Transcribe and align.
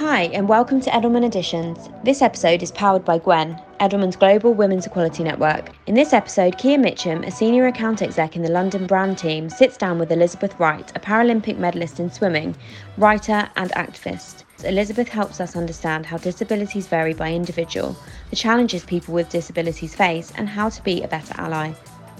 Hi, 0.00 0.30
and 0.32 0.48
welcome 0.48 0.80
to 0.80 0.88
Edelman 0.88 1.26
Editions. 1.26 1.90
This 2.04 2.22
episode 2.22 2.62
is 2.62 2.72
powered 2.72 3.04
by 3.04 3.18
Gwen, 3.18 3.60
Edelman's 3.80 4.16
global 4.16 4.54
women's 4.54 4.86
equality 4.86 5.22
network. 5.22 5.72
In 5.86 5.94
this 5.94 6.14
episode, 6.14 6.56
Kia 6.56 6.78
Mitchum, 6.78 7.26
a 7.26 7.30
senior 7.30 7.66
account 7.66 8.00
exec 8.00 8.34
in 8.34 8.40
the 8.40 8.50
London 8.50 8.86
brand 8.86 9.18
team, 9.18 9.50
sits 9.50 9.76
down 9.76 9.98
with 9.98 10.10
Elizabeth 10.10 10.58
Wright, 10.58 10.90
a 10.96 11.00
Paralympic 11.00 11.58
medalist 11.58 12.00
in 12.00 12.10
swimming, 12.10 12.56
writer, 12.96 13.46
and 13.56 13.72
activist. 13.72 14.44
Elizabeth 14.64 15.06
helps 15.06 15.38
us 15.38 15.54
understand 15.54 16.06
how 16.06 16.16
disabilities 16.16 16.86
vary 16.86 17.12
by 17.12 17.30
individual, 17.30 17.94
the 18.30 18.36
challenges 18.36 18.82
people 18.82 19.12
with 19.12 19.28
disabilities 19.28 19.94
face, 19.94 20.32
and 20.38 20.48
how 20.48 20.70
to 20.70 20.82
be 20.82 21.02
a 21.02 21.08
better 21.08 21.34
ally. 21.36 21.74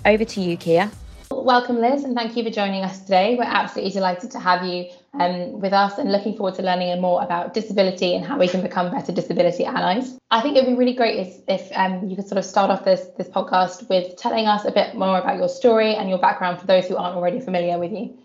Over 0.05 0.27
to 0.27 0.41
you, 0.43 0.59
Kia. 0.59 0.91
Welcome, 1.31 1.81
Liz, 1.81 2.05
and 2.05 2.15
thank 2.15 2.37
you 2.37 2.45
for 2.45 2.51
joining 2.51 2.85
us 2.85 3.01
today. 3.01 3.37
We're 3.39 3.45
absolutely 3.45 3.93
delighted 3.93 4.31
to 4.33 4.39
have 4.39 4.67
you 4.67 4.91
um, 5.15 5.61
with 5.61 5.73
us 5.73 5.99
and 5.99 6.11
looking 6.13 6.37
forward 6.37 6.55
to 6.55 6.63
learning 6.63 7.01
more 7.01 7.23
about 7.23 7.55
disability 7.55 8.15
and 8.15 8.25
how 8.25 8.39
we 8.39 8.49
can 8.49 8.63
become 8.63 8.91
better 8.91 9.13
disability 9.13 9.65
allies. 9.65 10.19
I 10.31 10.41
think 10.41 10.57
it 10.57 10.65
would 10.65 10.71
be 10.71 10.77
really 10.77 10.95
great 10.95 11.19
if, 11.19 11.37
if 11.49 11.71
um, 11.77 12.07
you 12.09 12.17
could 12.17 12.29
sort 12.29 12.39
of 12.39 12.45
start 12.45 12.71
off 12.71 12.85
this, 12.85 13.07
this 13.19 13.29
podcast 13.29 13.89
with 13.89 14.17
telling 14.17 14.47
us 14.47 14.65
a 14.65 14.71
bit 14.71 14.95
more 14.95 15.19
about 15.19 15.39
your 15.39 15.49
story 15.49 15.95
and 15.95 16.09
your 16.09 16.19
background 16.19 16.61
for 16.61 16.67
those 16.67 16.87
who 16.87 16.97
aren't 16.97 17.17
already 17.17 17.41
familiar 17.41 17.79
with 17.79 17.93
you. 17.93 18.17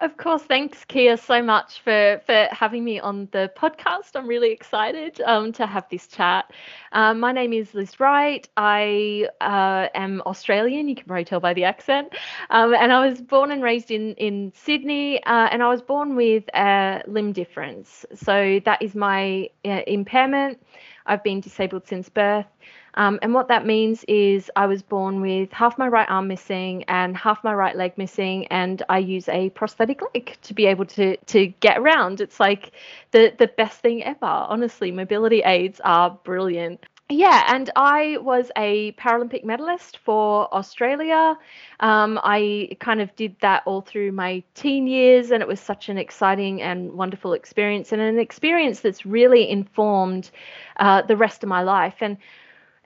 Of 0.00 0.16
course, 0.16 0.42
thanks, 0.42 0.82
Kia, 0.86 1.16
so 1.18 1.42
much 1.42 1.80
for 1.82 2.20
for 2.24 2.48
having 2.52 2.84
me 2.84 2.98
on 3.00 3.28
the 3.32 3.52
podcast. 3.54 4.16
I'm 4.16 4.26
really 4.26 4.50
excited 4.50 5.20
um, 5.20 5.52
to 5.52 5.66
have 5.66 5.86
this 5.90 6.06
chat. 6.06 6.50
Um, 6.92 7.20
my 7.20 7.32
name 7.32 7.52
is 7.52 7.74
Liz 7.74 8.00
Wright. 8.00 8.48
I 8.56 9.28
uh, 9.42 9.88
am 9.94 10.22
Australian. 10.24 10.88
You 10.88 10.94
can 10.96 11.06
probably 11.06 11.26
tell 11.26 11.40
by 11.40 11.52
the 11.52 11.64
accent. 11.64 12.14
Um, 12.48 12.74
and 12.74 12.92
I 12.92 13.06
was 13.06 13.20
born 13.20 13.50
and 13.50 13.62
raised 13.62 13.90
in 13.90 14.14
in 14.14 14.52
Sydney. 14.54 15.22
Uh, 15.24 15.48
and 15.52 15.62
I 15.62 15.68
was 15.68 15.82
born 15.82 16.16
with 16.16 16.44
a 16.54 17.02
limb 17.06 17.32
difference. 17.32 18.06
So 18.14 18.58
that 18.64 18.80
is 18.80 18.94
my 18.94 19.50
uh, 19.66 19.82
impairment. 19.86 20.58
I've 21.04 21.22
been 21.22 21.40
disabled 21.40 21.86
since 21.86 22.08
birth. 22.08 22.46
Um, 22.94 23.18
and 23.22 23.34
what 23.34 23.48
that 23.48 23.66
means 23.66 24.04
is 24.08 24.50
I 24.56 24.66
was 24.66 24.82
born 24.82 25.20
with 25.20 25.52
half 25.52 25.78
my 25.78 25.88
right 25.88 26.08
arm 26.10 26.28
missing 26.28 26.84
and 26.88 27.16
half 27.16 27.42
my 27.44 27.54
right 27.54 27.76
leg 27.76 27.96
missing, 27.96 28.46
and 28.48 28.82
I 28.88 28.98
use 28.98 29.28
a 29.28 29.50
prosthetic 29.50 30.00
leg 30.14 30.36
to 30.42 30.54
be 30.54 30.66
able 30.66 30.86
to 30.86 31.16
to 31.16 31.46
get 31.60 31.78
around. 31.78 32.20
It's 32.20 32.40
like 32.40 32.72
the 33.12 33.32
the 33.38 33.48
best 33.48 33.80
thing 33.80 34.02
ever. 34.04 34.26
Honestly, 34.26 34.90
mobility 34.90 35.42
aids 35.42 35.80
are 35.84 36.10
brilliant. 36.24 36.84
Yeah, 37.12 37.42
and 37.52 37.68
I 37.74 38.18
was 38.18 38.52
a 38.56 38.92
Paralympic 38.92 39.42
medalist 39.42 39.98
for 39.98 40.52
Australia. 40.54 41.36
Um, 41.80 42.20
I 42.22 42.76
kind 42.78 43.00
of 43.00 43.14
did 43.16 43.34
that 43.40 43.64
all 43.66 43.80
through 43.80 44.12
my 44.12 44.44
teen 44.54 44.86
years, 44.86 45.32
and 45.32 45.42
it 45.42 45.48
was 45.48 45.58
such 45.58 45.88
an 45.88 45.98
exciting 45.98 46.62
and 46.62 46.92
wonderful 46.92 47.32
experience, 47.32 47.90
and 47.90 48.00
an 48.00 48.20
experience 48.20 48.78
that's 48.78 49.04
really 49.04 49.50
informed 49.50 50.30
uh, 50.76 51.02
the 51.02 51.16
rest 51.16 51.42
of 51.42 51.48
my 51.48 51.62
life. 51.62 51.96
And 52.00 52.16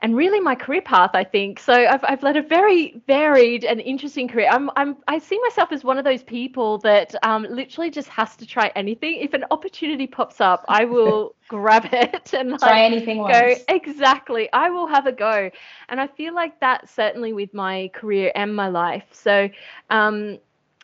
and 0.03 0.17
really 0.17 0.41
my 0.41 0.55
career 0.55 0.83
path 0.83 1.11
i 1.14 1.25
think. 1.25 1.59
So 1.59 1.73
I've, 1.73 2.05
I've 2.05 2.23
led 2.23 2.37
a 2.37 2.42
very 2.42 3.00
varied 3.06 3.64
and 3.64 3.81
interesting 3.81 4.28
career. 4.28 4.48
I'm, 4.51 4.70
I'm 4.77 4.97
i 5.09 5.19
see 5.19 5.41
myself 5.41 5.73
as 5.73 5.84
one 5.84 5.98
of 5.98 6.05
those 6.05 6.23
people 6.23 6.78
that 6.78 7.14
um, 7.23 7.47
literally 7.48 7.91
just 7.91 8.09
has 8.09 8.36
to 8.36 8.47
try 8.47 8.70
anything. 8.77 9.17
If 9.20 9.34
an 9.34 9.45
opportunity 9.51 10.06
pops 10.06 10.41
up 10.41 10.64
i 10.69 10.84
will 10.84 11.34
grab 11.48 11.86
it 11.92 12.33
and 12.34 12.53
like, 12.53 12.61
try 12.61 12.83
anything 12.83 13.19
go. 13.19 13.25
once. 13.25 13.64
exactly. 13.69 14.48
I 14.53 14.70
will 14.70 14.86
have 14.86 15.06
a 15.06 15.12
go. 15.12 15.51
And 15.89 16.01
i 16.01 16.06
feel 16.06 16.34
like 16.34 16.61
that 16.61 16.89
certainly 16.89 17.33
with 17.33 17.53
my 17.55 17.91
career 17.95 18.33
and 18.34 18.55
my 18.55 18.69
life. 18.69 19.06
So 19.12 19.48
um, 19.91 20.39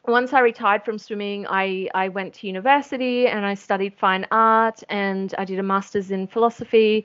once 0.07 0.33
I 0.33 0.41
retired 0.41 0.85
from 0.85 0.99
swimming, 0.99 1.47
I, 1.49 1.89
I 1.95 2.09
went 2.09 2.35
to 2.35 2.47
university 2.47 3.27
and 3.27 3.45
I 3.45 3.55
studied 3.55 3.95
fine 3.99 4.27
art 4.31 4.83
and 4.89 5.35
I 5.37 5.45
did 5.45 5.59
a 5.59 5.63
master's 5.63 6.11
in 6.11 6.27
philosophy. 6.27 7.05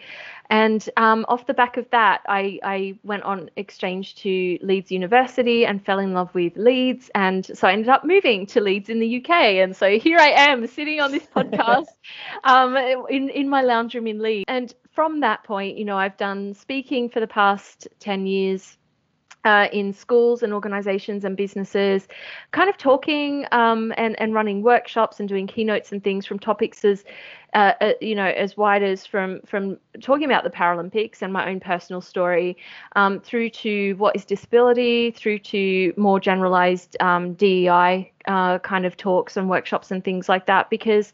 And 0.50 0.88
um, 0.95 1.25
off 1.28 1.47
the 1.47 1.53
back 1.53 1.78
of 1.78 1.89
that, 1.89 2.22
I, 2.28 2.59
I 2.63 2.97
went 3.03 3.23
on 3.23 3.50
exchange 3.57 4.16
to 4.17 4.57
Leeds 4.61 4.91
University 4.91 5.66
and 5.66 5.84
fell 5.84 6.00
in 6.00 6.13
love 6.13 6.34
with 6.34 6.55
Leeds. 6.55 7.09
And 7.16 7.45
so 7.45 7.67
I 7.67 7.73
ended 7.73 7.89
up 7.89 8.05
moving 8.05 8.45
to 8.47 8.61
Leeds 8.61 8.89
in 8.89 9.00
the 9.00 9.17
UK. 9.17 9.29
And 9.29 9.75
so 9.75 10.00
here 10.00 10.17
I 10.19 10.29
am 10.29 10.66
sitting 10.67 11.01
on 11.01 11.11
this 11.11 11.25
podcast 11.35 11.88
um, 12.44 12.78
in, 13.09 13.29
in 13.29 13.50
my 13.50 13.61
lounge 13.61 13.94
room 13.95 14.07
in 14.07 14.19
Leeds. 14.19 14.45
And 14.47 14.73
from 14.94 15.19
that 15.19 15.44
point, 15.44 15.78
you 15.78 15.84
know, 15.84 15.97
I've 15.97 16.17
done 16.17 16.53
speaking 16.53 17.09
for 17.09 17.19
the 17.19 17.28
past 17.28 17.88
10 18.00 18.28
years 18.28 18.78
uh, 19.45 19.67
in 19.72 19.94
schools 19.94 20.44
and 20.44 20.51
organizations 20.51 21.23
and 21.23 21.38
businesses, 21.38 22.07
kind 22.51 22.69
of 22.69 22.78
talking 22.78 23.45
um, 23.51 23.94
and, 23.95 24.19
and 24.19 24.33
running 24.33 24.63
workshops 24.63 25.19
and 25.19 25.29
doing 25.29 25.47
keynotes 25.47 25.91
and 25.91 26.03
things 26.03 26.25
from 26.25 26.39
topics 26.39 26.83
as, 26.83 27.06
uh, 27.53 27.73
uh, 27.79 27.94
you 28.01 28.16
know, 28.16 28.25
as 28.25 28.57
wide 28.57 28.84
as 28.84 29.05
from, 29.05 29.39
from 29.45 29.78
talking 30.01 30.25
about 30.25 30.44
the 30.44 30.50
Paralympics 30.50 31.22
and 31.22 31.31
my 31.31 31.47
own 31.47 31.59
personal 31.59 32.01
story 32.01 32.57
um, 32.95 33.19
through 33.19 33.50
to 33.51 33.94
what 33.94 34.16
is 34.16 34.25
disability, 34.25 35.11
through 35.11 35.39
to 35.39 35.94
more 35.95 36.19
generalized 36.19 36.97
um, 37.00 37.34
DEI 37.35 38.11
uh, 38.28 38.57
kind 38.59 38.85
of 38.85 38.97
talks 38.97 39.38
and 39.38 39.47
workshops 39.47 39.91
and 39.91 40.03
things 40.03 40.28
like 40.28 40.47
that, 40.47 40.69
because 40.72 41.13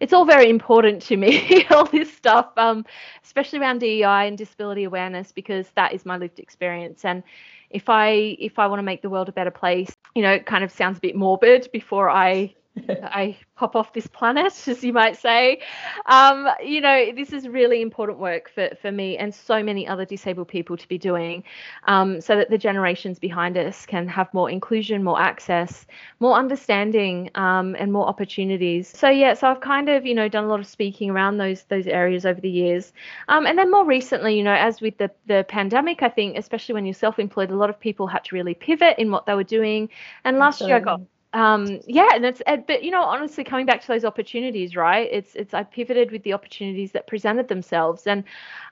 it's 0.00 0.12
all 0.12 0.24
very 0.24 0.48
important 0.48 1.02
to 1.02 1.16
me, 1.16 1.66
all 1.70 1.84
this 1.84 2.12
stuff, 2.12 2.46
um, 2.56 2.84
especially 3.24 3.58
around 3.58 3.80
DEI 3.80 4.26
and 4.26 4.38
disability 4.38 4.84
awareness, 4.84 5.32
because 5.32 5.68
that 5.74 5.92
is 5.92 6.06
my 6.06 6.16
lived 6.16 6.38
experience. 6.38 7.04
And 7.04 7.22
if 7.70 7.88
I 7.88 8.36
if 8.38 8.58
I 8.58 8.66
want 8.66 8.78
to 8.78 8.84
make 8.84 9.02
the 9.02 9.10
world 9.10 9.28
a 9.28 9.32
better 9.32 9.50
place, 9.50 9.92
you 10.14 10.22
know, 10.22 10.32
it 10.32 10.46
kind 10.46 10.64
of 10.64 10.72
sounds 10.72 10.98
a 10.98 11.00
bit 11.00 11.16
morbid 11.16 11.68
before 11.72 12.10
I 12.10 12.54
I 13.02 13.36
pop 13.56 13.76
off 13.76 13.92
this 13.92 14.06
planet, 14.06 14.52
as 14.68 14.84
you 14.84 14.92
might 14.92 15.16
say. 15.16 15.60
Um, 16.06 16.48
you 16.64 16.80
know, 16.80 17.12
this 17.14 17.32
is 17.32 17.48
really 17.48 17.82
important 17.82 18.18
work 18.18 18.50
for, 18.54 18.70
for 18.80 18.92
me 18.92 19.16
and 19.16 19.34
so 19.34 19.62
many 19.62 19.86
other 19.86 20.04
disabled 20.04 20.48
people 20.48 20.76
to 20.76 20.88
be 20.88 20.98
doing 20.98 21.42
um, 21.86 22.20
so 22.20 22.36
that 22.36 22.50
the 22.50 22.58
generations 22.58 23.18
behind 23.18 23.56
us 23.56 23.86
can 23.86 24.06
have 24.08 24.32
more 24.32 24.50
inclusion, 24.50 25.02
more 25.02 25.20
access, 25.20 25.86
more 26.20 26.34
understanding, 26.34 27.30
um, 27.34 27.74
and 27.78 27.92
more 27.92 28.06
opportunities. 28.06 28.88
So, 28.88 29.08
yeah, 29.08 29.34
so 29.34 29.48
I've 29.48 29.60
kind 29.60 29.88
of, 29.88 30.06
you 30.06 30.14
know, 30.14 30.28
done 30.28 30.44
a 30.44 30.48
lot 30.48 30.60
of 30.60 30.66
speaking 30.66 31.10
around 31.10 31.38
those 31.38 31.64
those 31.64 31.86
areas 31.86 32.24
over 32.24 32.40
the 32.40 32.50
years. 32.50 32.92
Um, 33.28 33.46
and 33.46 33.58
then 33.58 33.70
more 33.70 33.84
recently, 33.84 34.36
you 34.36 34.42
know, 34.42 34.54
as 34.54 34.80
with 34.80 34.98
the, 34.98 35.10
the 35.26 35.44
pandemic, 35.48 36.02
I 36.02 36.08
think, 36.08 36.36
especially 36.38 36.74
when 36.74 36.86
you're 36.86 36.94
self 36.94 37.18
employed, 37.18 37.50
a 37.50 37.56
lot 37.56 37.70
of 37.70 37.78
people 37.78 38.06
had 38.06 38.24
to 38.24 38.34
really 38.34 38.54
pivot 38.54 38.98
in 38.98 39.10
what 39.10 39.26
they 39.26 39.34
were 39.34 39.44
doing. 39.44 39.88
And 40.24 40.38
last 40.38 40.60
year 40.60 40.76
I 40.76 40.80
got 40.80 41.00
um 41.34 41.78
yeah 41.86 42.08
and 42.14 42.24
it's 42.24 42.40
but 42.66 42.82
you 42.82 42.90
know 42.90 43.02
honestly 43.02 43.44
coming 43.44 43.66
back 43.66 43.82
to 43.82 43.88
those 43.88 44.04
opportunities 44.04 44.74
right 44.74 45.08
it's 45.12 45.34
it's 45.34 45.52
i 45.52 45.62
pivoted 45.62 46.10
with 46.10 46.22
the 46.22 46.32
opportunities 46.32 46.92
that 46.92 47.06
presented 47.06 47.48
themselves. 47.48 48.06
And 48.06 48.24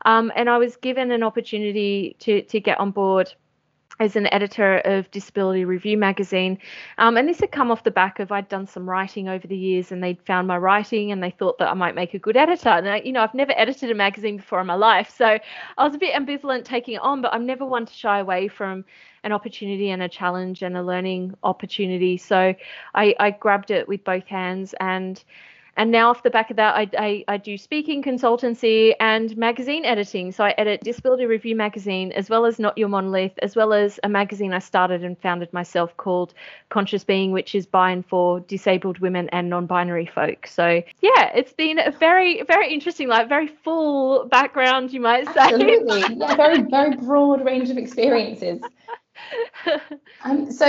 um 0.07 0.33
and 0.35 0.49
i 0.49 0.57
was 0.57 0.77
given 0.77 1.11
an 1.11 1.23
opportunity 1.23 2.17
to 2.21 2.43
to 2.43 2.61
get 2.61 2.81
on 2.81 2.93
board 2.93 3.35
as 3.99 4.17
an 4.17 4.33
editor 4.33 4.79
of 4.79 5.11
Disability 5.11 5.65
Review 5.65 5.97
magazine. 5.97 6.59
Um, 6.99 7.17
and 7.17 7.29
this 7.29 7.41
had 7.41 7.53
come 7.53 7.71
off 7.71 7.85
the 7.85 7.91
back 7.91 8.21
of 8.21 8.31
I'd 8.31 8.49
done 8.49 8.67
some 8.67 8.89
writing 8.89 9.29
over 9.29 9.47
the 9.47 9.57
years 9.57 9.91
and 9.91 10.03
they'd 10.03 10.21
found 10.23 10.47
my 10.47 10.59
writing 10.59 11.13
and 11.13 11.23
they 11.23 11.31
thought 11.31 11.59
that 11.59 11.69
I 11.69 11.75
might 11.75 11.95
make 11.95 12.15
a 12.15 12.19
good 12.19 12.37
editor. 12.37 12.69
And, 12.69 12.89
I, 12.89 12.97
you 12.99 13.13
know, 13.13 13.23
I've 13.23 13.35
never 13.35 13.53
edited 13.57 13.91
a 13.91 13.95
magazine 13.95 14.37
before 14.37 14.61
in 14.61 14.67
my 14.67 14.75
life. 14.75 15.15
So 15.17 15.39
I 15.79 15.85
was 15.85 15.95
a 15.95 15.99
bit 15.99 16.15
ambivalent 16.15 16.65
taking 16.65 16.95
it 16.95 17.03
on, 17.03 17.23
but 17.23 17.33
I'm 17.33 17.47
never 17.47 17.65
one 17.65 17.87
to 17.87 17.93
shy 17.93 18.19
away 18.19 18.49
from 18.49 18.85
an 19.25 19.33
opportunity 19.33 19.91
and 19.91 20.03
a 20.03 20.09
challenge 20.09 20.63
and 20.63 20.77
a 20.77 20.83
learning 20.83 21.35
opportunity. 21.43 22.17
So 22.17 22.55
I, 22.95 23.15
I 23.19 23.31
grabbed 23.31 23.71
it 23.71 23.89
with 23.89 24.05
both 24.05 24.27
hands 24.27 24.75
and 24.79 25.23
and 25.77 25.91
now 25.91 26.11
off 26.11 26.23
the 26.23 26.31
back 26.31 26.51
of 26.51 26.57
that, 26.57 26.75
I, 26.75 26.89
I, 26.99 27.25
I, 27.29 27.37
do 27.37 27.59
speaking 27.59 28.03
consultancy 28.03 28.95
and 28.99 29.37
magazine 29.37 29.85
editing. 29.85 30.33
So 30.33 30.45
I 30.45 30.55
edit 30.57 30.81
Disability 30.83 31.27
Review 31.27 31.55
magazine 31.55 32.13
as 32.13 32.31
well 32.31 32.47
as 32.47 32.59
Not 32.59 32.79
Your 32.79 32.89
Monolith, 32.89 33.39
as 33.43 33.55
well 33.55 33.75
as 33.75 34.01
a 34.03 34.09
magazine 34.09 34.55
I 34.55 34.59
started 34.59 35.05
and 35.05 35.19
founded 35.19 35.53
myself 35.53 35.97
called 35.99 36.33
Conscious 36.71 37.05
Being, 37.05 37.33
which 37.33 37.55
is 37.55 37.67
by 37.67 37.91
and 37.91 38.07
for 38.07 38.41
disabled 38.41 38.99
women 39.01 39.29
and 39.31 39.51
non-binary 39.51 40.07
folk. 40.07 40.47
So 40.47 40.83
yeah, 41.01 41.31
it's 41.35 41.53
been 41.53 41.79
a 41.79 41.91
very, 41.91 42.43
very 42.43 42.73
interesting, 42.73 43.09
like 43.09 43.29
very 43.29 43.49
full 43.49 44.27
background, 44.29 44.93
you 44.93 45.01
might 45.01 45.27
say. 45.27 45.41
Absolutely. 45.41 46.01
yeah, 46.17 46.37
very, 46.37 46.63
very 46.63 46.97
broad 46.97 47.45
range 47.45 47.69
of 47.69 47.77
experiences. 47.77 48.61
um, 50.25 50.51
so 50.51 50.67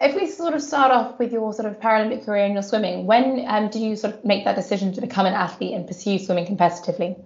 if 0.00 0.14
we 0.14 0.26
sort 0.26 0.54
of 0.54 0.62
start 0.62 0.90
off 0.90 1.18
with 1.18 1.32
your 1.32 1.52
sort 1.52 1.70
of 1.70 1.78
Paralympic 1.78 2.24
career 2.24 2.44
and 2.44 2.54
your 2.54 2.62
swimming, 2.62 3.06
when 3.06 3.44
um, 3.46 3.68
did 3.68 3.82
you 3.82 3.96
sort 3.96 4.14
of 4.14 4.24
make 4.24 4.44
that 4.44 4.56
decision 4.56 4.92
to 4.92 5.00
become 5.00 5.26
an 5.26 5.34
athlete 5.34 5.74
and 5.74 5.86
pursue 5.86 6.18
swimming 6.18 6.46
competitively? 6.46 7.24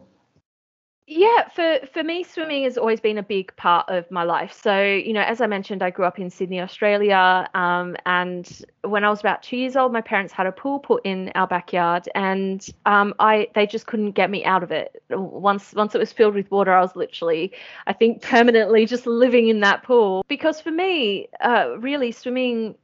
Yeah, 1.11 1.49
for 1.49 1.79
for 1.95 2.05
me, 2.05 2.23
swimming 2.23 2.65
has 2.65 2.77
always 2.77 3.01
been 3.01 3.17
a 3.17 3.23
big 3.23 3.57
part 3.57 3.89
of 3.89 4.11
my 4.11 4.25
life. 4.25 4.53
So, 4.53 4.83
you 4.83 5.15
know, 5.15 5.23
as 5.23 5.41
I 5.41 5.47
mentioned, 5.47 5.83
I 5.83 5.89
grew 5.89 6.05
up 6.05 6.19
in 6.19 6.29
Sydney, 6.29 6.61
Australia, 6.61 7.49
um, 7.55 7.97
and 8.05 8.63
when 8.83 9.05
I 9.05 9.09
was 9.09 9.19
about 9.19 9.43
two 9.43 9.57
years 9.57 9.75
old, 9.75 9.91
my 9.91 10.03
parents 10.03 10.35
had 10.35 10.47
a 10.47 10.53
pool 10.53 10.79
put 10.79 11.07
in 11.07 11.33
our 11.35 11.47
backyard, 11.47 12.11
and 12.15 12.63
um, 12.85 13.15
I 13.21 13.49
they 13.55 13.67
just 13.67 13.87
couldn't 13.87 14.13
get 14.13 14.29
me 14.29 14.45
out 14.45 14.63
of 14.63 14.71
it. 14.71 15.03
Once 15.09 15.73
once 15.73 15.95
it 15.95 15.99
was 15.99 16.13
filled 16.13 16.35
with 16.35 16.51
water, 16.51 16.73
I 16.73 16.83
was 16.83 16.95
literally, 16.95 17.53
I 17.87 17.95
think, 17.95 18.21
permanently 18.31 18.85
just 18.85 19.07
living 19.07 19.49
in 19.49 19.61
that 19.61 19.85
pool. 19.85 20.27
Because 20.29 20.61
for 20.61 20.71
me, 20.71 21.29
uh, 21.41 21.77
really, 21.79 22.13
swimming 22.13 22.75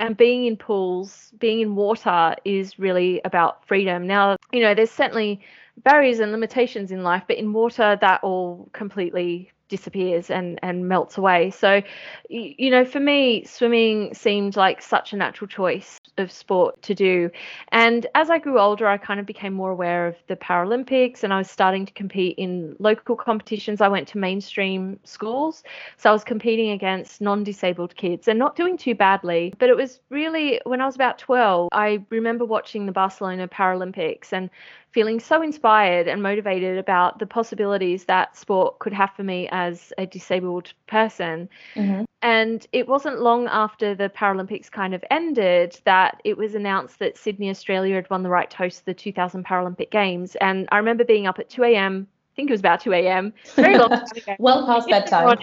and 0.00 0.16
being 0.16 0.46
in 0.46 0.56
pools, 0.56 1.32
being 1.38 1.60
in 1.60 1.76
water 1.76 2.34
is 2.46 2.78
really 2.78 3.20
about 3.26 3.66
freedom. 3.66 4.06
Now, 4.06 4.36
you 4.52 4.60
know, 4.60 4.74
there's 4.74 4.90
certainly 4.90 5.42
barriers 5.84 6.18
and 6.20 6.32
limitations 6.32 6.90
in 6.90 7.02
life, 7.02 7.24
but 7.26 7.36
in 7.36 7.52
water, 7.52 7.98
that 8.00 8.22
all 8.22 8.68
completely 8.72 9.52
disappears 9.68 10.30
and 10.30 10.58
and 10.62 10.88
melts 10.88 11.18
away. 11.18 11.50
So 11.50 11.82
you 12.28 12.70
know 12.70 12.84
for 12.84 13.00
me 13.00 13.44
swimming 13.44 14.14
seemed 14.14 14.56
like 14.56 14.82
such 14.82 15.12
a 15.12 15.16
natural 15.16 15.48
choice 15.48 16.00
of 16.16 16.32
sport 16.32 16.80
to 16.82 16.94
do. 16.94 17.30
And 17.70 18.06
as 18.14 18.30
i 18.30 18.38
grew 18.38 18.58
older 18.58 18.86
i 18.88 18.96
kind 18.96 19.20
of 19.20 19.26
became 19.26 19.52
more 19.52 19.70
aware 19.70 20.06
of 20.06 20.16
the 20.26 20.36
paralympics 20.36 21.22
and 21.22 21.32
i 21.32 21.38
was 21.38 21.50
starting 21.50 21.86
to 21.86 21.92
compete 21.92 22.36
in 22.38 22.76
local 22.78 23.14
competitions. 23.16 23.80
I 23.80 23.88
went 23.88 24.08
to 24.08 24.18
mainstream 24.18 24.98
schools 25.04 25.62
so 25.96 26.10
i 26.10 26.12
was 26.12 26.24
competing 26.24 26.70
against 26.70 27.20
non-disabled 27.20 27.94
kids 27.96 28.28
and 28.28 28.38
not 28.38 28.56
doing 28.56 28.76
too 28.76 28.94
badly. 28.94 29.52
But 29.58 29.68
it 29.68 29.76
was 29.76 30.00
really 30.10 30.60
when 30.64 30.80
i 30.80 30.86
was 30.86 30.94
about 30.94 31.18
12 31.18 31.68
i 31.72 32.02
remember 32.10 32.44
watching 32.44 32.86
the 32.86 32.92
barcelona 32.92 33.46
paralympics 33.48 34.32
and 34.32 34.50
feeling 34.92 35.20
so 35.20 35.42
inspired 35.42 36.08
and 36.08 36.22
motivated 36.22 36.78
about 36.78 37.18
the 37.18 37.26
possibilities 37.26 38.04
that 38.06 38.36
sport 38.36 38.78
could 38.78 38.92
have 38.92 39.10
for 39.14 39.22
me 39.22 39.48
as 39.52 39.92
a 39.98 40.06
disabled 40.06 40.72
person. 40.86 41.48
Mm-hmm. 41.74 42.04
And 42.22 42.66
it 42.72 42.88
wasn't 42.88 43.20
long 43.20 43.46
after 43.48 43.94
the 43.94 44.08
Paralympics 44.08 44.70
kind 44.70 44.94
of 44.94 45.04
ended 45.10 45.80
that 45.84 46.20
it 46.24 46.36
was 46.36 46.54
announced 46.54 46.98
that 46.98 47.16
Sydney, 47.16 47.50
Australia 47.50 47.94
had 47.94 48.10
won 48.10 48.22
the 48.22 48.28
right 48.28 48.50
to 48.50 48.56
host 48.56 48.86
the 48.86 48.94
2000 48.94 49.44
Paralympic 49.44 49.90
Games. 49.90 50.36
And 50.36 50.68
I 50.72 50.78
remember 50.78 51.04
being 51.04 51.26
up 51.26 51.38
at 51.38 51.48
2 51.48 51.64
a.m. 51.64 52.08
I 52.10 52.34
think 52.34 52.50
it 52.50 52.52
was 52.52 52.60
about 52.60 52.80
2 52.80 52.92
a.m. 52.92 53.32
Very 53.54 53.76
long 53.78 53.90
well 54.38 54.66
past 54.66 54.88
bedtime. 54.88 55.38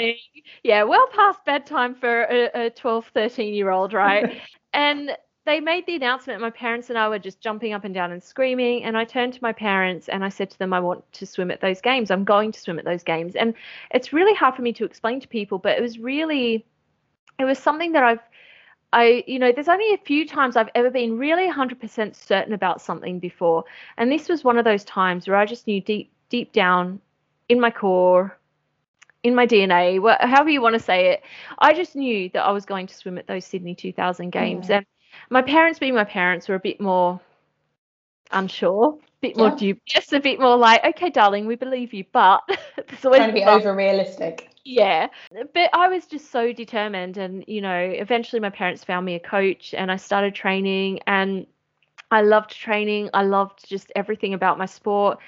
Yeah, 0.63 0.83
well 0.83 1.07
past 1.13 1.43
bedtime 1.45 1.95
for 1.95 2.23
a, 2.23 2.65
a 2.65 2.69
12, 2.71 3.11
13 3.13 3.53
year 3.53 3.69
old, 3.69 3.93
right? 3.93 4.41
and 4.73 5.15
they 5.45 5.59
made 5.59 5.85
the 5.85 5.95
announcement. 5.95 6.41
My 6.41 6.49
parents 6.49 6.89
and 6.89 6.97
I 6.97 7.07
were 7.07 7.19
just 7.19 7.39
jumping 7.39 7.73
up 7.73 7.83
and 7.83 7.93
down 7.93 8.11
and 8.11 8.21
screaming. 8.21 8.83
And 8.83 8.97
I 8.97 9.05
turned 9.05 9.33
to 9.33 9.43
my 9.43 9.53
parents 9.53 10.09
and 10.09 10.25
I 10.25 10.29
said 10.29 10.49
to 10.51 10.59
them, 10.59 10.73
I 10.73 10.79
want 10.79 11.11
to 11.13 11.25
swim 11.25 11.51
at 11.51 11.61
those 11.61 11.81
games. 11.81 12.09
I'm 12.09 12.23
going 12.23 12.51
to 12.51 12.59
swim 12.59 12.79
at 12.79 12.85
those 12.85 13.03
games. 13.03 13.35
And 13.35 13.53
it's 13.91 14.11
really 14.11 14.33
hard 14.33 14.55
for 14.55 14.63
me 14.63 14.73
to 14.73 14.85
explain 14.85 15.19
to 15.19 15.27
people, 15.27 15.59
but 15.59 15.77
it 15.77 15.81
was 15.81 15.99
really, 15.99 16.65
it 17.39 17.45
was 17.45 17.59
something 17.59 17.91
that 17.91 18.03
I've, 18.03 18.19
I, 18.91 19.23
you 19.27 19.37
know, 19.37 19.51
there's 19.51 19.67
only 19.67 19.93
a 19.93 19.97
few 19.97 20.27
times 20.27 20.55
I've 20.55 20.69
ever 20.73 20.89
been 20.89 21.17
really 21.17 21.51
100% 21.51 22.15
certain 22.15 22.53
about 22.53 22.81
something 22.81 23.19
before. 23.19 23.65
And 23.97 24.11
this 24.11 24.27
was 24.27 24.43
one 24.43 24.57
of 24.57 24.65
those 24.65 24.83
times 24.83 25.27
where 25.27 25.37
I 25.37 25.45
just 25.45 25.67
knew 25.67 25.79
deep, 25.79 26.11
deep 26.29 26.53
down 26.53 27.01
in 27.49 27.59
my 27.59 27.69
core, 27.69 28.35
in 29.21 29.35
my 29.35 29.45
DNA, 29.45 29.99
however 30.21 30.49
you 30.49 30.61
want 30.61 30.73
to 30.73 30.79
say 30.79 31.07
it, 31.07 31.23
I 31.57 31.73
just 31.73 31.95
knew 31.95 32.29
that 32.33 32.43
I 32.43 32.51
was 32.51 32.63
going 32.63 32.85
to 32.87 32.95
swim 32.95 33.17
at 33.17 33.25
those 33.25 33.43
Sydney 33.43 33.73
2000 33.73 34.29
games. 34.29 34.67
Mm. 34.67 34.77
And 34.77 34.85
my 35.29 35.41
parents, 35.41 35.79
being 35.79 35.95
my 35.95 36.03
parents, 36.03 36.47
were 36.47 36.55
a 36.55 36.59
bit 36.59 36.79
more 36.79 37.19
unsure, 38.31 38.97
a 38.99 39.21
bit 39.21 39.37
more 39.37 39.51
dubious, 39.51 40.11
a 40.13 40.19
bit 40.19 40.39
more 40.39 40.57
like, 40.57 40.83
okay, 40.83 41.09
darling, 41.09 41.45
we 41.45 41.55
believe 41.55 41.93
you, 41.93 42.05
but 42.11 42.41
it's 42.77 43.05
always 43.05 43.19
trying 43.19 43.29
to 43.29 43.33
be 43.33 43.43
over 43.43 43.75
realistic. 43.75 44.49
Yeah, 44.63 45.07
but 45.53 45.69
I 45.73 45.87
was 45.89 46.07
just 46.07 46.31
so 46.31 46.51
determined, 46.51 47.17
and 47.17 47.43
you 47.47 47.61
know, 47.61 47.77
eventually 47.77 48.39
my 48.39 48.49
parents 48.49 48.83
found 48.83 49.05
me 49.05 49.15
a 49.15 49.19
coach, 49.19 49.75
and 49.75 49.91
I 49.91 49.95
started 49.97 50.33
training, 50.33 51.01
and 51.05 51.45
I 52.11 52.21
loved 52.21 52.51
training. 52.51 53.09
I 53.13 53.23
loved 53.23 53.67
just 53.67 53.91
everything 53.95 54.33
about 54.33 54.57
my 54.57 54.65
sport. 54.65 55.19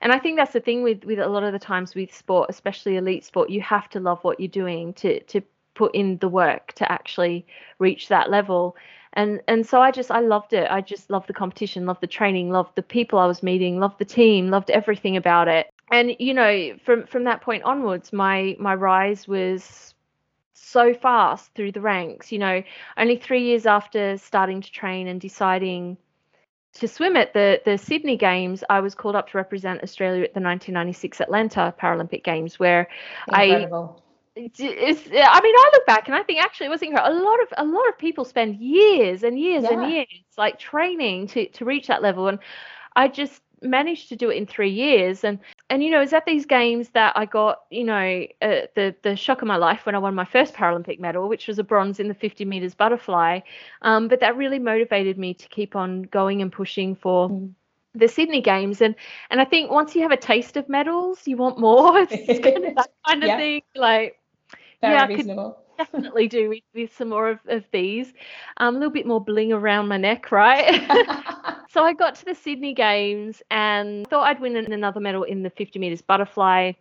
And 0.00 0.12
I 0.12 0.18
think 0.18 0.36
that's 0.36 0.52
the 0.52 0.60
thing 0.60 0.82
with 0.82 1.04
with 1.04 1.18
a 1.18 1.28
lot 1.28 1.42
of 1.42 1.52
the 1.52 1.58
times 1.58 1.94
with 1.94 2.14
sport, 2.14 2.48
especially 2.50 2.96
elite 2.96 3.24
sport, 3.24 3.50
you 3.50 3.60
have 3.60 3.88
to 3.90 4.00
love 4.00 4.22
what 4.22 4.40
you're 4.40 4.48
doing 4.48 4.94
to 4.94 5.20
to 5.24 5.42
put 5.74 5.94
in 5.94 6.16
the 6.18 6.28
work 6.28 6.72
to 6.72 6.90
actually 6.90 7.46
reach 7.78 8.08
that 8.08 8.30
level 8.30 8.76
and 9.16 9.40
and 9.48 9.66
so 9.66 9.80
I 9.80 9.90
just 9.90 10.10
I 10.10 10.20
loved 10.20 10.52
it. 10.52 10.70
I 10.70 10.82
just 10.82 11.10
loved 11.10 11.26
the 11.26 11.32
competition, 11.32 11.86
loved 11.86 12.02
the 12.02 12.06
training, 12.06 12.50
loved 12.50 12.76
the 12.76 12.82
people 12.82 13.18
I 13.18 13.26
was 13.26 13.42
meeting, 13.42 13.80
loved 13.80 13.98
the 13.98 14.04
team, 14.04 14.50
loved 14.50 14.70
everything 14.70 15.16
about 15.16 15.48
it. 15.48 15.68
And 15.90 16.14
you 16.18 16.34
know, 16.34 16.76
from 16.84 17.06
from 17.06 17.24
that 17.24 17.40
point 17.40 17.64
onwards, 17.64 18.12
my 18.12 18.56
my 18.60 18.74
rise 18.74 19.26
was 19.26 19.94
so 20.52 20.92
fast 20.92 21.54
through 21.54 21.72
the 21.72 21.80
ranks. 21.80 22.30
You 22.30 22.38
know, 22.38 22.62
only 22.98 23.16
three 23.16 23.44
years 23.44 23.64
after 23.64 24.18
starting 24.18 24.60
to 24.60 24.70
train 24.70 25.08
and 25.08 25.18
deciding 25.18 25.96
to 26.74 26.86
swim 26.86 27.16
at 27.16 27.32
the 27.32 27.62
the 27.64 27.78
Sydney 27.78 28.18
Games, 28.18 28.62
I 28.68 28.80
was 28.80 28.94
called 28.94 29.16
up 29.16 29.30
to 29.30 29.38
represent 29.38 29.82
Australia 29.82 30.24
at 30.24 30.34
the 30.34 30.40
1996 30.40 31.22
Atlanta 31.22 31.74
Paralympic 31.80 32.22
Games, 32.22 32.58
where 32.58 32.88
Incredible. 33.28 33.96
I 33.98 34.05
it's, 34.36 34.60
I 34.60 35.40
mean, 35.40 35.54
I 35.56 35.70
look 35.72 35.86
back 35.86 36.06
and 36.06 36.14
I 36.14 36.22
think 36.22 36.42
actually 36.42 36.66
it 36.66 36.70
was 36.70 36.82
incredible. 36.82 37.18
A 37.18 37.24
lot 37.24 37.42
of 37.42 37.48
a 37.56 37.64
lot 37.64 37.88
of 37.88 37.96
people 37.98 38.24
spend 38.24 38.56
years 38.56 39.22
and 39.22 39.38
years 39.38 39.64
yeah. 39.64 39.72
and 39.72 39.90
years 39.90 40.06
like 40.36 40.58
training 40.58 41.28
to 41.28 41.48
to 41.48 41.64
reach 41.64 41.86
that 41.86 42.02
level, 42.02 42.28
and 42.28 42.38
I 42.94 43.08
just 43.08 43.40
managed 43.62 44.10
to 44.10 44.16
do 44.16 44.28
it 44.28 44.36
in 44.36 44.46
three 44.46 44.70
years. 44.70 45.24
And 45.24 45.38
and 45.70 45.82
you 45.82 45.90
know, 45.90 46.02
it's 46.02 46.12
at 46.12 46.26
these 46.26 46.44
games 46.44 46.90
that 46.90 47.14
I 47.16 47.24
got 47.24 47.62
you 47.70 47.84
know 47.84 48.26
uh, 48.42 48.66
the 48.74 48.94
the 49.02 49.16
shock 49.16 49.40
of 49.40 49.48
my 49.48 49.56
life 49.56 49.86
when 49.86 49.94
I 49.94 49.98
won 49.98 50.14
my 50.14 50.26
first 50.26 50.52
Paralympic 50.52 51.00
medal, 51.00 51.28
which 51.28 51.48
was 51.48 51.58
a 51.58 51.64
bronze 51.64 51.98
in 51.98 52.08
the 52.08 52.14
50 52.14 52.44
meters 52.44 52.74
butterfly. 52.74 53.40
Um, 53.80 54.06
but 54.06 54.20
that 54.20 54.36
really 54.36 54.58
motivated 54.58 55.16
me 55.16 55.32
to 55.32 55.48
keep 55.48 55.74
on 55.74 56.02
going 56.02 56.42
and 56.42 56.52
pushing 56.52 56.94
for. 56.94 57.30
Mm 57.30 57.54
the 57.98 58.08
Sydney 58.08 58.42
Games, 58.42 58.82
and 58.82 58.94
and 59.30 59.40
I 59.40 59.46
think 59.46 59.70
once 59.70 59.94
you 59.94 60.02
have 60.02 60.10
a 60.10 60.18
taste 60.18 60.58
of 60.58 60.68
medals, 60.68 61.26
you 61.26 61.38
want 61.38 61.58
more. 61.58 61.98
It's 62.10 62.40
kind 62.40 62.64
of 62.66 62.74
that 62.74 62.90
kind 63.06 63.22
of 63.22 63.28
yeah. 63.28 63.36
thing. 63.38 63.62
Like 63.74 64.18
very 64.80 64.94
yeah, 64.94 65.06
reasonable. 65.06 65.58
definitely 65.76 66.28
do 66.28 66.48
with, 66.48 66.62
with 66.74 66.96
some 66.96 67.10
more 67.10 67.28
of, 67.28 67.40
of 67.48 67.64
these. 67.72 68.12
Um, 68.58 68.76
a 68.76 68.78
little 68.78 68.92
bit 68.92 69.06
more 69.06 69.20
bling 69.20 69.52
around 69.52 69.88
my 69.88 69.96
neck, 69.96 70.32
right? 70.32 70.82
so 71.70 71.82
I 71.82 71.92
got 71.92 72.14
to 72.16 72.24
the 72.24 72.34
Sydney 72.34 72.74
Games 72.74 73.42
and 73.50 74.06
thought 74.08 74.26
I'd 74.26 74.40
win 74.40 74.56
another 74.56 75.00
medal 75.00 75.22
in 75.22 75.42
the 75.42 75.50
50 75.50 75.78
meters 75.78 76.02
butterfly. 76.02 76.72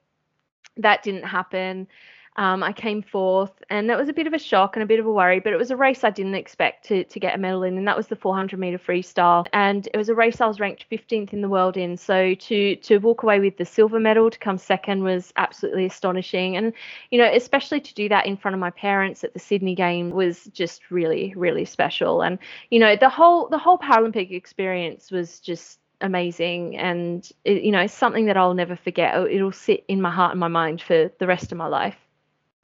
That 0.77 1.03
didn't 1.03 1.23
happen. 1.23 1.87
Um, 2.37 2.63
I 2.63 2.73
came 2.73 3.01
fourth, 3.01 3.63
and 3.69 3.89
that 3.89 3.97
was 3.97 4.09
a 4.09 4.13
bit 4.13 4.27
of 4.27 4.33
a 4.33 4.39
shock 4.39 4.75
and 4.75 4.83
a 4.83 4.85
bit 4.85 4.99
of 4.99 5.05
a 5.05 5.11
worry, 5.11 5.39
but 5.39 5.53
it 5.53 5.57
was 5.57 5.71
a 5.71 5.77
race 5.77 6.03
I 6.03 6.09
didn't 6.09 6.35
expect 6.35 6.85
to, 6.87 7.05
to 7.05 7.19
get 7.19 7.33
a 7.33 7.37
medal 7.37 7.63
in, 7.63 7.77
and 7.77 7.87
that 7.87 7.95
was 7.95 8.07
the 8.07 8.15
400 8.15 8.59
meter 8.59 8.77
freestyle. 8.77 9.47
And 9.53 9.87
it 9.93 9.97
was 9.97 10.09
a 10.09 10.15
race 10.15 10.41
I 10.41 10.47
was 10.47 10.59
ranked 10.59 10.85
15th 10.91 11.31
in 11.31 11.41
the 11.41 11.47
world 11.47 11.77
in. 11.77 11.95
So 11.95 12.35
to 12.35 12.75
to 12.75 12.97
walk 12.97 13.23
away 13.23 13.39
with 13.39 13.57
the 13.57 13.65
silver 13.65 13.99
medal 13.99 14.29
to 14.29 14.37
come 14.37 14.57
second 14.57 15.03
was 15.03 15.31
absolutely 15.37 15.85
astonishing. 15.85 16.57
And 16.57 16.73
you 17.09 17.19
know, 17.19 17.31
especially 17.31 17.79
to 17.79 17.93
do 17.93 18.09
that 18.09 18.25
in 18.25 18.35
front 18.35 18.53
of 18.53 18.59
my 18.59 18.71
parents 18.71 19.23
at 19.23 19.33
the 19.33 19.39
Sydney 19.39 19.75
game 19.75 20.11
was 20.11 20.45
just 20.53 20.91
really 20.91 21.33
really 21.37 21.65
special. 21.65 22.21
And 22.21 22.37
you 22.69 22.79
know, 22.79 22.97
the 22.97 23.09
whole 23.09 23.47
the 23.47 23.57
whole 23.57 23.77
Paralympic 23.77 24.31
experience 24.31 25.09
was 25.09 25.39
just 25.39 25.79
amazing 26.01 26.75
and 26.75 27.31
it, 27.45 27.63
you 27.63 27.71
know 27.71 27.87
something 27.87 28.25
that 28.25 28.35
I'll 28.35 28.53
never 28.53 28.75
forget 28.75 29.15
it'll 29.15 29.53
sit 29.53 29.85
in 29.87 30.01
my 30.01 30.11
heart 30.11 30.31
and 30.31 30.39
my 30.41 30.49
mind 30.49 30.81
for 30.81 31.09
the 31.19 31.25
rest 31.25 31.53
of 31.53 31.57
my 31.57 31.67
life 31.67 31.95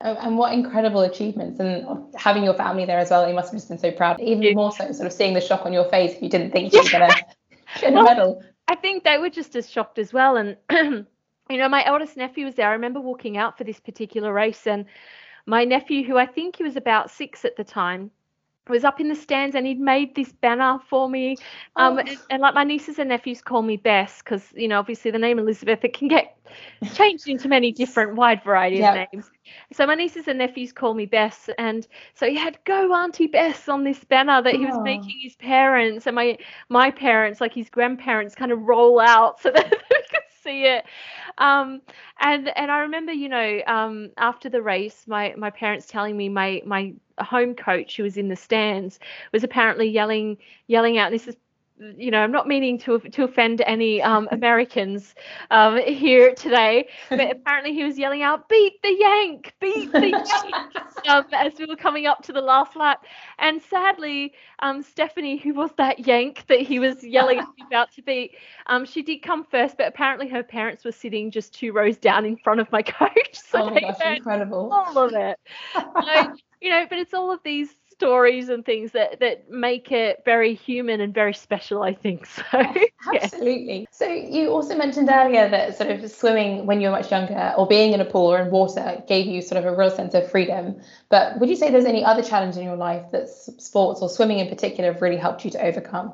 Oh, 0.03 0.15
and 0.15 0.38
what 0.38 0.53
incredible 0.53 1.01
achievements. 1.01 1.60
And 1.60 1.86
having 2.15 2.43
your 2.43 2.53
family 2.53 2.86
there 2.86 3.00
as 3.00 3.10
well 3.10 3.27
you 3.27 3.36
must 3.36 3.51
have 3.51 3.60
just 3.60 3.70
been 3.70 3.77
so 3.77 3.91
proud 3.91 4.20
even 4.20 4.55
more 4.55 4.72
so 4.72 4.91
sort 4.91 5.08
of 5.08 5.13
seeing 5.13 5.34
the 5.34 5.41
shock 5.41 5.65
on 5.65 5.74
your 5.74 5.86
face 5.89 6.13
if 6.13 6.22
you 6.22 6.29
didn't 6.29 6.51
think 6.51 6.74
you 6.74 6.81
were 6.84 6.89
gonna 6.89 7.13
get 7.79 7.93
a 7.93 8.03
medal. 8.03 8.43
I 8.67 8.75
think 8.75 9.03
they 9.03 9.17
were 9.17 9.29
just 9.29 9.55
as 9.55 9.70
shocked 9.70 10.00
as 10.00 10.13
well. 10.13 10.38
And 10.38 10.58
you 11.50 11.58
know 11.58 11.70
my 11.70 11.86
eldest 11.86 12.17
nephew 12.17 12.46
was 12.46 12.55
there. 12.55 12.70
I 12.70 12.74
remember 12.74 13.00
walking 13.00 13.38
out 13.38 13.58
for 13.58 13.63
this 13.63 13.79
particular 13.79 14.34
race 14.34 14.67
and 14.67 14.86
my 15.46 15.65
nephew 15.65 16.03
who 16.03 16.17
i 16.17 16.25
think 16.25 16.58
he 16.58 16.63
was 16.63 16.75
about 16.75 17.10
six 17.10 17.46
at 17.46 17.55
the 17.55 17.63
time 17.63 18.12
was 18.70 18.84
up 18.84 19.00
in 19.00 19.08
the 19.08 19.15
stands 19.15 19.56
and 19.56 19.65
he'd 19.65 19.80
made 19.80 20.15
this 20.15 20.32
banner 20.32 20.80
for 20.89 21.10
me. 21.10 21.36
Um, 21.75 21.96
oh. 21.96 21.98
and, 21.98 22.18
and, 22.30 22.41
like 22.41 22.53
my 22.53 22.63
nieces 22.63 23.00
and 23.00 23.10
nephews 23.10 23.41
call 23.41 23.62
me 23.62 23.77
Bess 23.77 24.22
because, 24.22 24.44
you 24.56 24.68
know, 24.68 24.80
obviously 24.80 25.12
the 25.12 25.20
name 25.20 25.39
Elizabeth, 25.39 25.84
it 25.84 25.94
can 25.94 26.08
get 26.08 26.38
changed 26.94 27.27
into 27.27 27.48
many 27.48 27.72
different 27.72 28.15
wide 28.15 28.44
variety 28.44 28.77
yep. 28.77 28.91
of 28.91 29.13
names. 29.13 29.32
So 29.74 29.86
my 29.88 29.96
nieces 29.96 30.27
and 30.27 30.38
nephews 30.38 30.72
call 30.72 30.94
me 30.94 31.06
Bess. 31.06 31.50
And 31.58 31.88
so 32.13 32.27
he 32.27 32.36
had 32.36 32.58
Go 32.65 32.94
Auntie 32.94 33.27
Bess 33.27 33.68
on 33.68 33.84
this 33.84 34.03
banner 34.03 34.41
that 34.41 34.56
he 34.56 34.65
was 34.65 34.75
oh. 34.75 34.82
making 34.82 35.20
his 35.22 35.36
parents 35.36 36.06
and 36.06 36.15
my, 36.15 36.38
my 36.70 36.91
parents, 36.91 37.41
like 37.41 37.53
his 37.53 37.70
grandparents, 37.70 38.36
kind 38.36 38.51
of 38.51 38.62
roll 38.62 39.00
out 39.00 39.39
so 39.41 39.51
that 39.51 39.74
see 40.44 40.66
it. 40.66 40.86
Um, 41.38 41.82
and 42.20 42.50
and 42.58 42.72
I 42.72 42.80
remember, 42.80 43.12
you 43.12 43.30
know, 43.30 43.62
um, 43.68 44.12
after 44.18 44.50
the 44.50 44.62
race, 44.62 45.08
my 45.08 45.34
my 45.38 45.50
parents 45.50 45.88
telling 45.88 46.18
me 46.18 46.30
my 46.30 46.62
my 46.66 46.94
home 47.20 47.54
coach 47.56 47.98
who 47.98 48.04
was 48.04 48.18
in 48.18 48.28
the 48.30 48.36
stands 48.36 49.00
was 49.32 49.44
apparently 49.44 49.88
yelling 49.90 50.38
yelling 50.68 50.98
out. 50.98 51.12
This 51.12 51.28
is 51.28 51.36
you 51.98 52.12
know, 52.12 52.20
I'm 52.20 52.32
not 52.32 52.48
meaning 52.48 52.78
to 52.80 53.00
to 53.00 53.24
offend 53.24 53.62
any 53.62 54.01
um, 54.01 54.28
Americans 54.32 55.16
um, 55.50 55.78
here 55.78 56.34
today, 56.36 56.88
but 57.10 57.32
apparently 57.32 57.74
he 57.74 57.84
was 57.84 57.98
yelling 57.98 58.22
out, 58.22 58.48
"Beat 58.50 58.82
the 58.84 58.94
Yank! 58.94 59.54
Beat 59.60 59.92
the 59.92 60.10
Yank!" 60.44 61.08
um, 61.08 61.25
as 61.34 61.54
we 61.58 61.66
were 61.66 61.75
coming 61.75 62.06
up 62.06 62.22
to 62.24 62.34
the 62.34 62.42
last 62.42 62.75
lap. 62.75 63.06
And 63.40 63.62
sadly, 63.62 64.34
um, 64.60 64.84
Stephanie, 64.84 65.38
who 65.38 65.54
was 65.54 65.72
that 65.78 66.06
Yank 66.06 66.46
that 66.48 66.62
he 66.62 66.80
was 66.80 67.04
yelling 67.04 67.42
about 67.66 67.92
to 67.94 68.01
beat, 68.01 68.36
um, 68.68 68.86
she 68.86 69.01
did 69.01 69.20
come 69.20 69.44
first, 69.44 69.78
but 69.78 69.88
apparently 69.88 70.28
her 70.30 70.44
parents 70.44 70.86
were 70.86 70.92
sitting 70.92 71.32
just 71.32 71.54
two 71.54 71.74
rows 71.74 71.98
down 71.98 72.25
in 72.25 72.38
front 72.38 72.60
of 72.60 72.72
my 72.72 72.82
coach, 72.84 73.34
so 73.34 73.63
oh 73.63 73.70
my 73.72 73.82
gosh, 73.82 73.98
incredible! 74.18 74.70
All 74.72 74.98
of 74.98 75.13
it. 75.13 75.38
so, 75.74 76.34
you 76.62 76.70
know, 76.70 76.86
but 76.88 77.00
it's 77.00 77.13
all 77.13 77.32
of 77.32 77.40
these 77.44 77.75
stories 78.01 78.50
and 78.50 78.65
things 78.65 78.91
that 78.93 79.20
that 79.20 79.51
make 79.51 79.91
it 79.91 80.24
very 80.25 80.55
human 80.55 81.00
and 81.01 81.13
very 81.13 81.34
special 81.34 81.84
i 81.84 81.93
think 81.93 82.25
so 82.25 82.43
absolutely 83.13 83.81
yeah. 83.81 83.86
so 83.91 84.08
you 84.08 84.50
also 84.50 84.75
mentioned 84.75 85.08
earlier 85.12 85.48
that 85.48 85.77
sort 85.77 85.91
of 85.91 86.10
swimming 86.10 86.65
when 86.65 86.81
you 86.81 86.88
were 86.88 86.96
much 86.96 87.12
younger 87.12 87.53
or 87.58 87.67
being 87.67 87.93
in 87.93 88.01
a 88.01 88.05
pool 88.05 88.34
or 88.34 88.39
in 88.39 88.50
water 88.50 89.03
gave 89.08 89.27
you 89.27 89.41
sort 89.41 89.63
of 89.63 89.72
a 89.72 89.75
real 89.75 89.89
sense 89.89 90.13
of 90.13 90.29
freedom. 90.29 90.81
But 91.10 91.39
would 91.39 91.50
you 91.50 91.55
say 91.55 91.70
there's 91.70 91.86
any 91.86 92.03
other 92.03 92.24
challenge 92.24 92.58
in 92.58 92.63
your 92.63 92.75
life 92.75 93.12
that 93.12 93.29
sports 93.29 94.01
or 94.01 94.10
swimming 94.10 94.39
in 94.39 94.50
particular 94.50 94.93
have 94.93 95.01
really 95.01 95.17
helped 95.17 95.46
you 95.46 95.51
to 95.51 95.63
overcome 95.63 96.13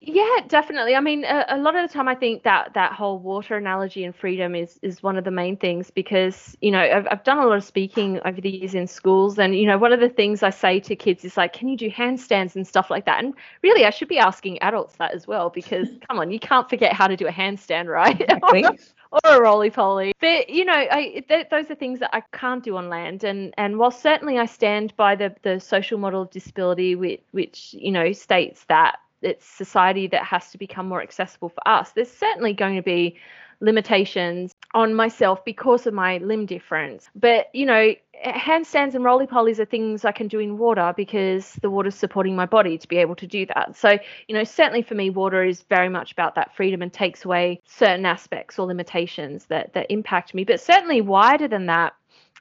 yeah, 0.00 0.40
definitely. 0.46 0.94
I 0.94 1.00
mean, 1.00 1.24
a, 1.24 1.46
a, 1.48 1.58
lot 1.58 1.74
of 1.74 1.88
the 1.88 1.92
time, 1.92 2.06
I 2.06 2.14
think 2.14 2.42
that 2.42 2.74
that 2.74 2.92
whole 2.92 3.18
water 3.18 3.56
analogy 3.56 4.04
and 4.04 4.14
freedom 4.14 4.54
is 4.54 4.78
is 4.82 5.02
one 5.02 5.16
of 5.16 5.24
the 5.24 5.30
main 5.30 5.56
things 5.56 5.90
because 5.90 6.54
you 6.60 6.70
know 6.70 6.80
I've 6.80 7.08
I've 7.10 7.24
done 7.24 7.38
a 7.38 7.46
lot 7.46 7.56
of 7.56 7.64
speaking 7.64 8.20
over 8.26 8.38
the 8.38 8.50
years 8.50 8.74
in 8.74 8.86
schools, 8.86 9.38
and 9.38 9.56
you 9.56 9.66
know 9.66 9.78
one 9.78 9.94
of 9.94 10.00
the 10.00 10.10
things 10.10 10.42
I 10.42 10.50
say 10.50 10.80
to 10.80 10.94
kids 10.94 11.24
is 11.24 11.38
like, 11.38 11.54
can 11.54 11.66
you 11.66 11.78
do 11.78 11.90
handstands 11.90 12.56
and 12.56 12.66
stuff 12.66 12.90
like 12.90 13.06
that? 13.06 13.24
And 13.24 13.32
really, 13.62 13.86
I 13.86 13.90
should 13.90 14.08
be 14.08 14.18
asking 14.18 14.62
adults 14.62 14.96
that 14.96 15.14
as 15.14 15.26
well 15.26 15.48
because 15.48 15.88
come 16.08 16.18
on, 16.18 16.30
you 16.30 16.40
can't 16.40 16.68
forget 16.68 16.92
how 16.92 17.06
to 17.06 17.16
do 17.16 17.26
a 17.26 17.32
handstand, 17.32 17.86
right? 17.86 18.22
or 19.12 19.20
a 19.24 19.40
roly 19.40 19.70
poly. 19.70 20.12
But 20.20 20.50
you 20.50 20.66
know, 20.66 20.74
I, 20.74 21.24
th- 21.26 21.48
those 21.50 21.70
are 21.70 21.74
things 21.74 22.00
that 22.00 22.14
I 22.14 22.20
can't 22.32 22.62
do 22.62 22.76
on 22.76 22.90
land. 22.90 23.24
And 23.24 23.54
and 23.56 23.78
while 23.78 23.90
certainly 23.90 24.38
I 24.38 24.44
stand 24.44 24.94
by 24.96 25.16
the 25.16 25.34
the 25.40 25.58
social 25.58 25.98
model 25.98 26.22
of 26.22 26.30
disability, 26.30 26.94
which, 26.94 27.22
which 27.30 27.74
you 27.78 27.90
know 27.90 28.12
states 28.12 28.64
that 28.68 28.98
it's 29.22 29.46
society 29.46 30.06
that 30.08 30.24
has 30.24 30.50
to 30.50 30.58
become 30.58 30.88
more 30.88 31.02
accessible 31.02 31.48
for 31.48 31.66
us. 31.66 31.92
There's 31.92 32.10
certainly 32.10 32.52
going 32.52 32.76
to 32.76 32.82
be 32.82 33.16
limitations 33.60 34.54
on 34.74 34.94
myself 34.94 35.44
because 35.44 35.86
of 35.86 35.94
my 35.94 36.18
limb 36.18 36.46
difference. 36.46 37.08
But, 37.14 37.46
you 37.54 37.64
know, 37.64 37.94
handstands 38.24 38.94
and 38.94 39.04
roly 39.04 39.26
polies 39.26 39.58
are 39.58 39.64
things 39.64 40.04
I 40.04 40.12
can 40.12 40.28
do 40.28 40.38
in 40.38 40.58
water 40.58 40.92
because 40.96 41.52
the 41.62 41.70
water's 41.70 41.94
supporting 41.94 42.36
my 42.36 42.46
body 42.46 42.76
to 42.76 42.88
be 42.88 42.98
able 42.98 43.16
to 43.16 43.26
do 43.26 43.46
that. 43.46 43.76
So, 43.76 43.98
you 44.28 44.34
know, 44.34 44.44
certainly 44.44 44.82
for 44.82 44.94
me, 44.94 45.10
water 45.10 45.42
is 45.42 45.62
very 45.62 45.88
much 45.88 46.12
about 46.12 46.34
that 46.34 46.54
freedom 46.54 46.82
and 46.82 46.92
takes 46.92 47.24
away 47.24 47.60
certain 47.66 48.04
aspects 48.04 48.58
or 48.58 48.66
limitations 48.66 49.46
that 49.46 49.72
that 49.72 49.90
impact 49.90 50.34
me. 50.34 50.44
But 50.44 50.60
certainly 50.60 51.00
wider 51.00 51.48
than 51.48 51.66
that, 51.66 51.94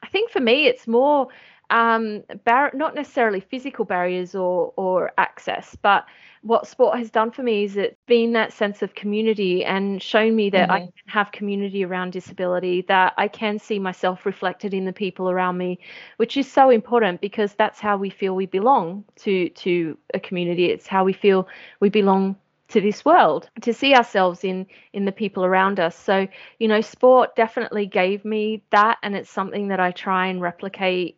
I 0.04 0.08
think 0.08 0.32
for 0.32 0.42
me, 0.42 0.68
it's 0.68 0.88
more 0.88 1.30
um, 1.70 2.24
bar- 2.44 2.72
not 2.74 2.94
necessarily 2.94 3.40
physical 3.40 3.86
barriers 3.86 4.36
or 4.36 4.74
or 4.76 5.12
access, 5.18 5.76
but 5.82 6.06
what 6.46 6.68
sport 6.68 6.96
has 7.00 7.10
done 7.10 7.32
for 7.32 7.42
me 7.42 7.64
is 7.64 7.76
it's 7.76 7.98
been 8.06 8.34
that 8.34 8.54
sense 8.54 8.84
of 8.84 8.94
community 8.94 9.66
and 9.66 10.00
shown 10.00 10.36
me 10.36 10.52
that 10.52 10.70
mm-hmm. 10.70 10.72
I 10.72 10.80
can 10.82 10.92
have 11.08 11.32
community 11.32 11.84
around 11.84 12.12
disability, 12.12 12.86
that 12.88 13.16
I 13.18 13.28
can 13.28 13.58
see 13.58 13.80
myself 13.80 14.28
reflected 14.28 14.72
in 14.72 14.86
the 14.86 14.94
people 14.94 15.32
around 15.32 15.58
me, 15.58 15.80
which 16.18 16.38
is 16.38 16.50
so 16.50 16.70
important 16.70 17.20
because 17.20 17.56
that's 17.56 17.80
how 17.80 17.98
we 17.98 18.12
feel 18.12 18.36
we 18.36 18.46
belong 18.46 19.06
to 19.22 19.50
to 19.50 19.98
a 20.14 20.20
community. 20.20 20.66
It's 20.66 20.86
how 20.86 21.04
we 21.04 21.14
feel 21.14 21.48
we 21.80 21.90
belong 21.90 22.36
to 22.68 22.80
this 22.80 23.04
world 23.04 23.50
to 23.62 23.74
see 23.74 23.96
ourselves 23.96 24.44
in 24.44 24.68
in 24.94 25.06
the 25.06 25.12
people 25.12 25.46
around 25.46 25.80
us 25.80 25.96
so 25.96 26.28
you 26.58 26.68
know 26.68 26.82
sport 26.82 27.36
definitely 27.36 27.86
gave 27.86 28.26
me 28.26 28.64
that 28.72 28.98
and 29.04 29.16
it's 29.16 29.30
something 29.30 29.68
that 29.68 29.80
I 29.80 29.92
try 29.92 30.26
and 30.28 30.42
replicate 30.42 31.16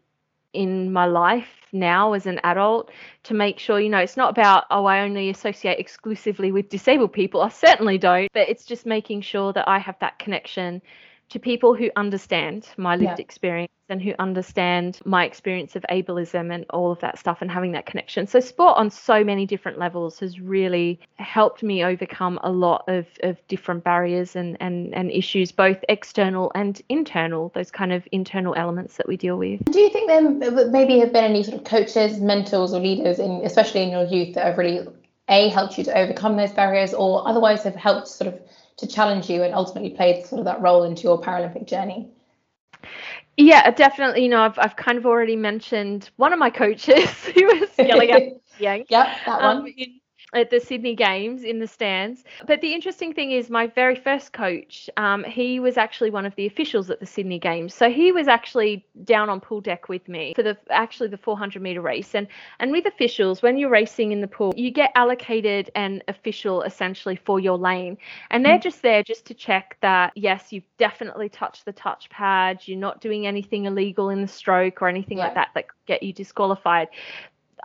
in 0.57 0.91
my 0.91 1.05
life 1.05 1.47
now 1.71 2.13
as 2.13 2.25
an 2.25 2.39
adult 2.43 2.89
to 3.23 3.33
make 3.33 3.59
sure 3.59 3.79
you 3.79 3.89
know 3.89 3.99
it's 3.99 4.17
not 4.17 4.31
about 4.31 4.63
oh 4.71 4.85
I 4.85 5.01
only 5.01 5.29
associate 5.29 5.79
exclusively 5.79 6.51
with 6.51 6.69
disabled 6.69 7.13
people. 7.13 7.41
I 7.41 7.49
certainly 7.49 7.97
don't. 7.97 8.29
But 8.33 8.49
it's 8.49 8.65
just 8.65 8.85
making 8.85 9.21
sure 9.21 9.53
that 9.53 9.67
I 9.67 9.77
have 9.77 9.99
that 9.99 10.17
connection 10.17 10.81
to 11.29 11.39
people 11.39 11.75
who 11.75 11.89
understand 11.95 12.69
my 12.77 12.95
lived 12.95 13.19
yeah. 13.19 13.23
experience 13.23 13.71
and 13.89 14.01
who 14.01 14.13
understand 14.19 14.99
my 15.05 15.25
experience 15.25 15.75
of 15.75 15.85
ableism 15.89 16.53
and 16.53 16.65
all 16.69 16.91
of 16.91 16.99
that 16.99 17.17
stuff 17.17 17.37
and 17.41 17.49
having 17.49 17.71
that 17.71 17.85
connection. 17.85 18.27
So 18.27 18.39
sport 18.39 18.77
on 18.77 18.89
so 18.89 19.23
many 19.23 19.45
different 19.45 19.79
levels 19.79 20.19
has 20.19 20.39
really 20.39 20.99
helped 21.15 21.63
me 21.63 21.83
overcome 21.83 22.39
a 22.43 22.51
lot 22.51 22.83
of, 22.87 23.07
of 23.23 23.45
different 23.47 23.83
barriers 23.83 24.35
and, 24.35 24.57
and, 24.59 24.93
and 24.93 25.11
issues, 25.11 25.51
both 25.51 25.77
external 25.89 26.51
and 26.55 26.81
internal, 26.89 27.51
those 27.55 27.71
kind 27.71 27.93
of 27.93 28.07
internal 28.11 28.55
elements 28.55 28.97
that 28.97 29.07
we 29.07 29.17
deal 29.17 29.37
with. 29.37 29.63
Do 29.65 29.79
you 29.79 29.89
think 29.89 30.09
there 30.09 30.69
maybe 30.69 30.99
have 30.99 31.13
been 31.13 31.23
any 31.23 31.43
sort 31.43 31.57
of 31.57 31.63
coaches, 31.63 32.19
mentors 32.19 32.73
or 32.73 32.79
leaders 32.79 33.19
in 33.19 33.41
especially 33.43 33.83
in 33.83 33.89
your 33.89 34.05
youth 34.05 34.35
that 34.35 34.45
have 34.45 34.57
really 34.57 34.85
a 35.29 35.49
helped 35.49 35.77
you 35.77 35.83
to 35.83 35.97
overcome 35.97 36.37
those 36.37 36.51
barriers 36.51 36.93
or 36.93 37.27
otherwise 37.27 37.63
have 37.63 37.75
helped 37.75 38.07
sort 38.07 38.33
of 38.33 38.39
to 38.77 38.87
challenge 38.87 39.29
you 39.29 39.43
and 39.43 39.53
ultimately 39.53 39.89
played 39.89 40.25
sort 40.25 40.39
of 40.39 40.45
that 40.45 40.61
role 40.61 40.83
into 40.83 41.03
your 41.03 41.19
Paralympic 41.19 41.67
journey? 41.67 42.09
Yeah, 43.37 43.69
definitely. 43.71 44.23
You 44.23 44.29
know, 44.29 44.41
I've 44.41 44.57
I've 44.57 44.75
kind 44.75 44.97
of 44.97 45.05
already 45.05 45.35
mentioned 45.35 46.09
one 46.17 46.33
of 46.33 46.39
my 46.39 46.49
coaches 46.49 47.09
who 47.35 47.45
was 47.45 47.69
yelling 47.77 48.11
at 48.11 48.23
Yank. 48.59 48.87
Yep, 48.89 49.07
that 49.25 49.41
um, 49.41 49.43
one. 49.43 49.57
Um, 49.57 49.73
in, 49.77 49.99
at 50.33 50.49
the 50.49 50.59
Sydney 50.59 50.95
Games 50.95 51.43
in 51.43 51.59
the 51.59 51.67
stands. 51.67 52.23
But 52.45 52.59
the 52.59 52.73
interesting 52.73 53.13
thing 53.13 53.31
is, 53.31 53.49
my 53.49 53.67
very 53.67 53.95
first 53.95 54.33
coach, 54.33 54.89
um, 54.97 55.23
he 55.23 55.59
was 55.59 55.77
actually 55.77 56.09
one 56.09 56.25
of 56.25 56.35
the 56.35 56.45
officials 56.45 56.89
at 56.89 56.99
the 56.99 57.05
Sydney 57.05 57.39
Games. 57.39 57.73
So 57.73 57.89
he 57.89 58.11
was 58.11 58.27
actually 58.27 58.85
down 59.05 59.29
on 59.29 59.39
pool 59.39 59.61
deck 59.61 59.87
with 59.87 60.07
me 60.09 60.33
for 60.35 60.43
the 60.43 60.57
actually 60.69 61.09
the 61.09 61.17
400 61.17 61.61
meter 61.61 61.81
race. 61.81 62.13
And 62.13 62.27
and 62.59 62.71
with 62.71 62.85
officials, 62.85 63.41
when 63.41 63.57
you're 63.57 63.69
racing 63.69 64.11
in 64.11 64.19
the 64.19 64.27
pool, 64.27 64.53
you 64.57 64.69
get 64.69 64.91
allocated 64.95 65.71
an 65.75 66.03
official 66.09 66.61
essentially 66.63 67.15
for 67.15 67.39
your 67.39 67.57
lane, 67.57 67.97
and 68.29 68.45
they're 68.45 68.59
mm. 68.59 68.63
just 68.63 68.81
there 68.81 69.03
just 69.03 69.25
to 69.27 69.33
check 69.33 69.77
that 69.81 70.11
yes, 70.15 70.51
you've 70.51 70.67
definitely 70.77 71.29
touched 71.29 71.63
the 71.63 71.73
touch 71.73 72.09
pad, 72.09 72.59
you're 72.65 72.77
not 72.77 72.99
doing 72.99 73.25
anything 73.25 73.65
illegal 73.65 74.09
in 74.09 74.21
the 74.21 74.27
stroke 74.27 74.81
or 74.81 74.89
anything 74.89 75.19
yeah. 75.19 75.25
like 75.25 75.35
that 75.35 75.49
that 75.55 75.67
could 75.69 75.85
get 75.85 76.03
you 76.03 76.11
disqualified. 76.11 76.89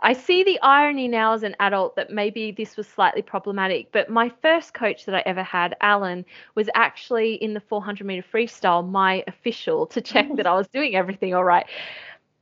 I 0.01 0.13
see 0.13 0.43
the 0.43 0.59
irony 0.61 1.07
now 1.07 1.33
as 1.33 1.43
an 1.43 1.55
adult 1.59 1.95
that 1.95 2.09
maybe 2.09 2.51
this 2.51 2.75
was 2.77 2.87
slightly 2.87 3.21
problematic, 3.21 3.91
but 3.91 4.09
my 4.09 4.31
first 4.41 4.73
coach 4.73 5.05
that 5.05 5.15
I 5.15 5.23
ever 5.25 5.43
had, 5.43 5.75
Alan, 5.81 6.25
was 6.55 6.69
actually 6.75 7.35
in 7.35 7.53
the 7.53 7.59
400 7.59 8.05
meter 8.05 8.23
freestyle, 8.23 8.87
my 8.87 9.23
official 9.27 9.85
to 9.87 10.01
check 10.01 10.27
that 10.35 10.47
I 10.47 10.53
was 10.55 10.67
doing 10.67 10.95
everything 10.95 11.33
all 11.33 11.43
right. 11.43 11.65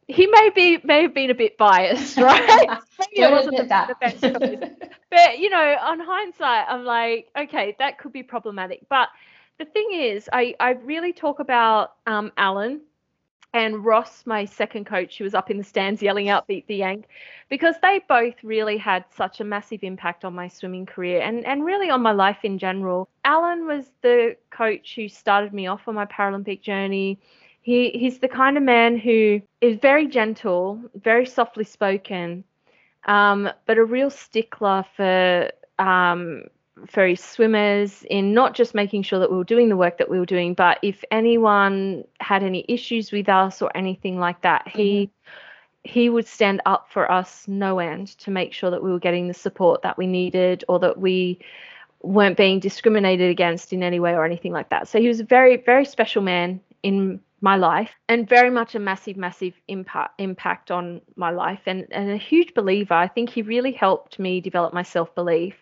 He 0.08 0.27
may 0.27 0.50
be 0.53 0.79
may 0.84 1.03
have 1.03 1.13
been 1.13 1.29
a 1.29 1.36
bit 1.36 1.58
biased, 1.58 2.17
right? 2.17 2.70
Maybe 3.00 3.24
I 3.24 3.31
wasn't 3.31 3.58
the, 3.58 3.63
the 3.63 3.96
best 4.00 4.22
but 5.10 5.39
you 5.39 5.50
know, 5.50 5.77
on 5.81 6.00
hindsight, 6.00 6.65
I'm 6.67 6.84
like, 6.84 7.27
okay, 7.38 7.75
that 7.79 7.98
could 7.98 8.12
be 8.12 8.24
problematic. 8.24 8.81
But 8.89 9.10
the 9.58 9.65
thing 9.65 9.89
is, 9.93 10.29
I 10.31 10.55
I 10.60 10.72
really 10.72 11.13
talk 11.13 11.39
about 11.39 11.93
um, 12.08 12.31
Alan 12.38 12.81
and 13.53 13.84
Ross, 13.84 14.25
my 14.25 14.46
second 14.46 14.86
coach, 14.86 15.17
who 15.17 15.24
was 15.25 15.34
up 15.34 15.51
in 15.51 15.58
the 15.58 15.63
stands 15.63 16.01
yelling 16.01 16.29
out 16.29 16.48
beat 16.48 16.67
the 16.67 16.75
Yank, 16.75 17.05
because 17.50 17.75
they 17.81 18.01
both 18.08 18.36
really 18.43 18.77
had 18.77 19.03
such 19.13 19.41
a 19.41 19.43
massive 19.43 19.84
impact 19.84 20.24
on 20.24 20.34
my 20.34 20.48
swimming 20.48 20.86
career 20.86 21.22
and, 21.22 21.46
and 21.46 21.65
really 21.65 21.89
on 21.89 22.01
my 22.01 22.13
life 22.13 22.39
in 22.43 22.58
general. 22.58 23.10
Alan 23.25 23.65
was 23.65 23.91
the 24.01 24.38
coach 24.51 24.96
who 24.96 25.10
started 25.10 25.53
me 25.53 25.67
off 25.67 25.88
on 25.88 25.96
my 25.96 26.05
Paralympic 26.05 26.62
journey. 26.62 27.20
He 27.62 27.89
he's 27.91 28.20
the 28.20 28.27
kind 28.27 28.58
of 28.58 28.63
man 28.63 28.98
who 28.98 29.41
is 29.60 29.77
very 29.79 30.08
gentle, 30.08 30.81
very 30.96 31.25
softly 31.25 31.65
spoken, 31.65 32.43
um, 33.05 33.50
but 33.67 33.77
a 33.77 33.84
real 33.84 34.10
stickler 34.10 34.86
for 34.96 35.51
um, 35.77 36.43
his 36.89 37.19
swimmers 37.19 38.03
in 38.09 38.33
not 38.33 38.53
just 38.53 38.73
making 38.73 39.03
sure 39.03 39.19
that 39.19 39.31
we 39.31 39.38
were 39.38 39.43
doing 39.43 39.69
the 39.69 39.77
work 39.77 39.97
that 39.97 40.09
we 40.09 40.19
were 40.19 40.25
doing, 40.25 40.53
but 40.53 40.79
if 40.81 41.03
anyone 41.11 42.03
had 42.19 42.43
any 42.43 42.65
issues 42.67 43.11
with 43.11 43.29
us 43.29 43.61
or 43.61 43.75
anything 43.75 44.19
like 44.19 44.41
that, 44.41 44.67
he 44.67 45.05
mm-hmm. 45.05 45.89
he 45.89 46.09
would 46.09 46.27
stand 46.27 46.61
up 46.65 46.89
for 46.91 47.11
us 47.11 47.47
no 47.47 47.79
end 47.79 48.07
to 48.19 48.31
make 48.31 48.53
sure 48.53 48.69
that 48.71 48.83
we 48.83 48.91
were 48.91 49.00
getting 49.00 49.27
the 49.27 49.33
support 49.33 49.81
that 49.81 49.97
we 49.97 50.07
needed 50.07 50.63
or 50.67 50.79
that 50.79 50.97
we 50.97 51.39
weren't 52.03 52.38
being 52.38 52.59
discriminated 52.59 53.29
against 53.29 53.73
in 53.73 53.83
any 53.83 54.00
way 54.00 54.13
or 54.13 54.25
anything 54.25 54.51
like 54.51 54.69
that. 54.69 54.88
So 54.88 55.00
he 55.00 55.07
was 55.07 55.19
a 55.19 55.25
very 55.25 55.57
very 55.57 55.85
special 55.85 56.21
man 56.21 56.59
in 56.83 57.19
my 57.41 57.55
life 57.55 57.89
and 58.07 58.29
very 58.29 58.51
much 58.51 58.75
a 58.75 58.79
massive 58.79 59.17
massive 59.17 59.53
impact 59.67 60.19
impact 60.19 60.69
on 60.69 61.01
my 61.15 61.31
life 61.31 61.62
and, 61.65 61.88
and 61.91 62.12
a 62.12 62.17
huge 62.17 62.53
believer. 62.53 62.93
I 62.93 63.07
think 63.07 63.29
he 63.29 63.41
really 63.41 63.71
helped 63.71 64.19
me 64.19 64.39
develop 64.41 64.74
my 64.74 64.83
self-belief. 64.83 65.55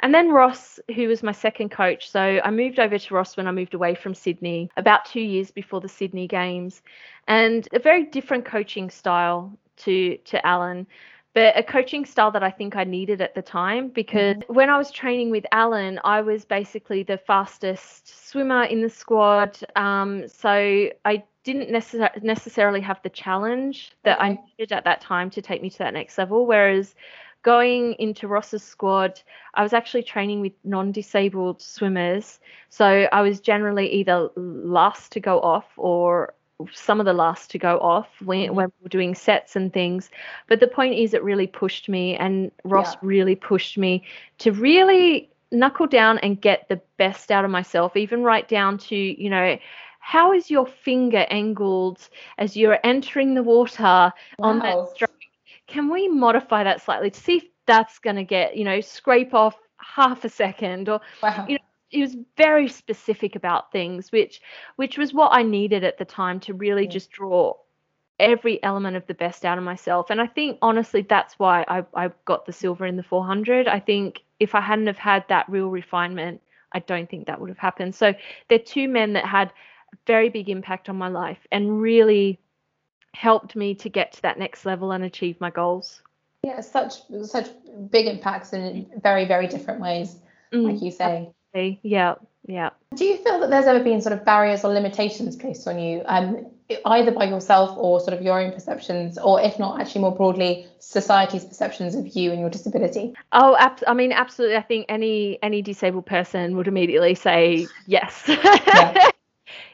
And 0.00 0.12
then 0.12 0.30
ross 0.30 0.80
who 0.94 1.08
was 1.08 1.22
my 1.22 1.32
second 1.32 1.70
coach 1.70 2.10
so 2.10 2.40
i 2.44 2.50
moved 2.50 2.78
over 2.78 2.98
to 2.98 3.14
ross 3.14 3.36
when 3.36 3.46
i 3.46 3.50
moved 3.50 3.74
away 3.74 3.94
from 3.94 4.14
sydney 4.14 4.70
about 4.76 5.04
two 5.04 5.20
years 5.20 5.50
before 5.50 5.80
the 5.80 5.88
sydney 5.88 6.26
games 6.26 6.82
and 7.28 7.68
a 7.72 7.78
very 7.78 8.04
different 8.04 8.44
coaching 8.44 8.90
style 8.90 9.52
to 9.76 10.16
to 10.24 10.44
alan 10.46 10.86
but 11.32 11.56
a 11.56 11.62
coaching 11.62 12.04
style 12.04 12.30
that 12.32 12.42
I 12.42 12.50
think 12.50 12.76
I 12.76 12.84
needed 12.84 13.20
at 13.20 13.34
the 13.34 13.42
time 13.42 13.88
because 13.88 14.36
mm-hmm. 14.36 14.54
when 14.54 14.68
I 14.68 14.76
was 14.76 14.90
training 14.90 15.30
with 15.30 15.46
Alan, 15.52 16.00
I 16.02 16.20
was 16.22 16.44
basically 16.44 17.02
the 17.02 17.18
fastest 17.18 18.28
swimmer 18.28 18.64
in 18.64 18.82
the 18.82 18.90
squad. 18.90 19.58
Um, 19.76 20.26
so 20.28 20.88
I 21.04 21.22
didn't 21.44 21.70
necess- 21.70 22.22
necessarily 22.22 22.80
have 22.80 23.00
the 23.02 23.10
challenge 23.10 23.92
that 24.02 24.18
okay. 24.18 24.26
I 24.26 24.38
needed 24.58 24.72
at 24.72 24.84
that 24.84 25.00
time 25.00 25.30
to 25.30 25.42
take 25.42 25.62
me 25.62 25.70
to 25.70 25.78
that 25.78 25.94
next 25.94 26.18
level. 26.18 26.46
Whereas 26.46 26.94
going 27.42 27.94
into 27.94 28.28
Ross's 28.28 28.62
squad, 28.62 29.20
I 29.54 29.62
was 29.62 29.72
actually 29.72 30.02
training 30.02 30.40
with 30.40 30.52
non 30.64 30.92
disabled 30.92 31.62
swimmers. 31.62 32.40
So 32.68 33.08
I 33.12 33.22
was 33.22 33.40
generally 33.40 33.88
either 33.92 34.30
last 34.36 35.12
to 35.12 35.20
go 35.20 35.40
off 35.40 35.66
or 35.76 36.34
some 36.72 37.00
of 37.00 37.06
the 37.06 37.12
last 37.12 37.50
to 37.50 37.58
go 37.58 37.78
off 37.78 38.08
when, 38.24 38.46
mm-hmm. 38.46 38.54
when 38.54 38.66
we 38.66 38.82
were 38.82 38.88
doing 38.88 39.14
sets 39.14 39.56
and 39.56 39.72
things. 39.72 40.10
But 40.48 40.60
the 40.60 40.66
point 40.66 40.94
is, 40.94 41.14
it 41.14 41.22
really 41.22 41.46
pushed 41.46 41.88
me, 41.88 42.16
and 42.16 42.50
Ross 42.64 42.94
yeah. 42.94 43.00
really 43.02 43.34
pushed 43.36 43.78
me 43.78 44.04
to 44.38 44.52
really 44.52 45.30
knuckle 45.52 45.86
down 45.86 46.18
and 46.18 46.40
get 46.40 46.68
the 46.68 46.80
best 46.96 47.30
out 47.30 47.44
of 47.44 47.50
myself, 47.50 47.96
even 47.96 48.22
right 48.22 48.48
down 48.48 48.78
to, 48.78 48.96
you 48.96 49.30
know, 49.30 49.58
how 49.98 50.32
is 50.32 50.50
your 50.50 50.66
finger 50.66 51.26
angled 51.30 52.08
as 52.38 52.56
you're 52.56 52.78
entering 52.84 53.34
the 53.34 53.42
water 53.42 53.82
wow. 53.82 54.12
on 54.38 54.58
that 54.60 54.88
stroke? 54.94 55.10
Can 55.66 55.90
we 55.90 56.08
modify 56.08 56.64
that 56.64 56.82
slightly 56.82 57.10
to 57.10 57.20
see 57.20 57.36
if 57.36 57.44
that's 57.66 57.98
going 57.98 58.16
to 58.16 58.24
get, 58.24 58.56
you 58.56 58.64
know, 58.64 58.80
scrape 58.80 59.34
off 59.34 59.56
half 59.76 60.24
a 60.24 60.28
second 60.28 60.88
or, 60.88 61.00
wow. 61.22 61.46
you 61.48 61.54
know, 61.54 61.64
he 61.90 62.02
was 62.02 62.16
very 62.36 62.68
specific 62.68 63.36
about 63.36 63.72
things, 63.72 64.10
which 64.10 64.40
which 64.76 64.96
was 64.96 65.12
what 65.12 65.32
I 65.32 65.42
needed 65.42 65.84
at 65.84 65.98
the 65.98 66.04
time 66.04 66.40
to 66.40 66.54
really 66.54 66.84
yeah. 66.84 66.90
just 66.90 67.10
draw 67.10 67.54
every 68.18 68.62
element 68.62 68.96
of 68.96 69.06
the 69.06 69.14
best 69.14 69.44
out 69.44 69.58
of 69.58 69.64
myself. 69.64 70.10
And 70.10 70.20
I 70.20 70.26
think 70.26 70.58
honestly 70.62 71.02
that's 71.02 71.38
why 71.38 71.64
I, 71.68 71.84
I 71.94 72.10
got 72.26 72.46
the 72.46 72.52
silver 72.52 72.86
in 72.86 72.96
the 72.96 73.02
400. 73.02 73.66
I 73.66 73.80
think 73.80 74.20
if 74.38 74.54
I 74.54 74.60
hadn't 74.60 74.86
have 74.86 74.98
had 74.98 75.24
that 75.28 75.48
real 75.48 75.68
refinement, 75.68 76.40
I 76.72 76.78
don't 76.80 77.10
think 77.10 77.26
that 77.26 77.40
would 77.40 77.48
have 77.48 77.58
happened. 77.58 77.94
So 77.94 78.14
they're 78.48 78.58
two 78.58 78.88
men 78.88 79.14
that 79.14 79.24
had 79.24 79.48
a 79.92 79.96
very 80.06 80.28
big 80.28 80.48
impact 80.48 80.88
on 80.88 80.96
my 80.96 81.08
life 81.08 81.38
and 81.50 81.80
really 81.80 82.38
helped 83.14 83.56
me 83.56 83.74
to 83.74 83.88
get 83.88 84.12
to 84.12 84.22
that 84.22 84.38
next 84.38 84.64
level 84.64 84.92
and 84.92 85.02
achieve 85.02 85.40
my 85.40 85.50
goals. 85.50 86.02
Yeah, 86.44 86.60
such 86.60 87.02
such 87.24 87.48
big 87.90 88.06
impacts 88.06 88.52
in 88.52 88.86
very 89.02 89.26
very 89.26 89.46
different 89.46 89.80
ways, 89.80 90.16
mm, 90.52 90.72
like 90.72 90.80
you 90.80 90.90
say. 90.90 91.30
Absolutely. 91.54 91.80
Yeah, 91.82 92.14
yeah. 92.46 92.70
Do 92.94 93.04
you 93.04 93.16
feel 93.18 93.40
that 93.40 93.50
there's 93.50 93.66
ever 93.66 93.82
been 93.82 94.00
sort 94.00 94.12
of 94.12 94.24
barriers 94.24 94.64
or 94.64 94.72
limitations 94.72 95.36
placed 95.36 95.66
on 95.68 95.78
you, 95.78 96.02
um, 96.06 96.46
either 96.84 97.12
by 97.12 97.24
yourself 97.24 97.76
or 97.76 98.00
sort 98.00 98.14
of 98.14 98.22
your 98.22 98.40
own 98.40 98.52
perceptions, 98.52 99.18
or 99.18 99.40
if 99.40 99.58
not, 99.58 99.80
actually 99.80 100.00
more 100.00 100.14
broadly, 100.14 100.66
society's 100.78 101.44
perceptions 101.44 101.94
of 101.94 102.08
you 102.08 102.30
and 102.32 102.40
your 102.40 102.50
disability? 102.50 103.14
Oh, 103.32 103.56
ab- 103.58 103.82
I 103.86 103.94
mean, 103.94 104.12
absolutely. 104.12 104.56
I 104.56 104.62
think 104.62 104.86
any 104.88 105.38
any 105.42 105.62
disabled 105.62 106.06
person 106.06 106.56
would 106.56 106.68
immediately 106.68 107.14
say 107.14 107.66
yes. 107.86 108.24
Yeah. 108.26 109.10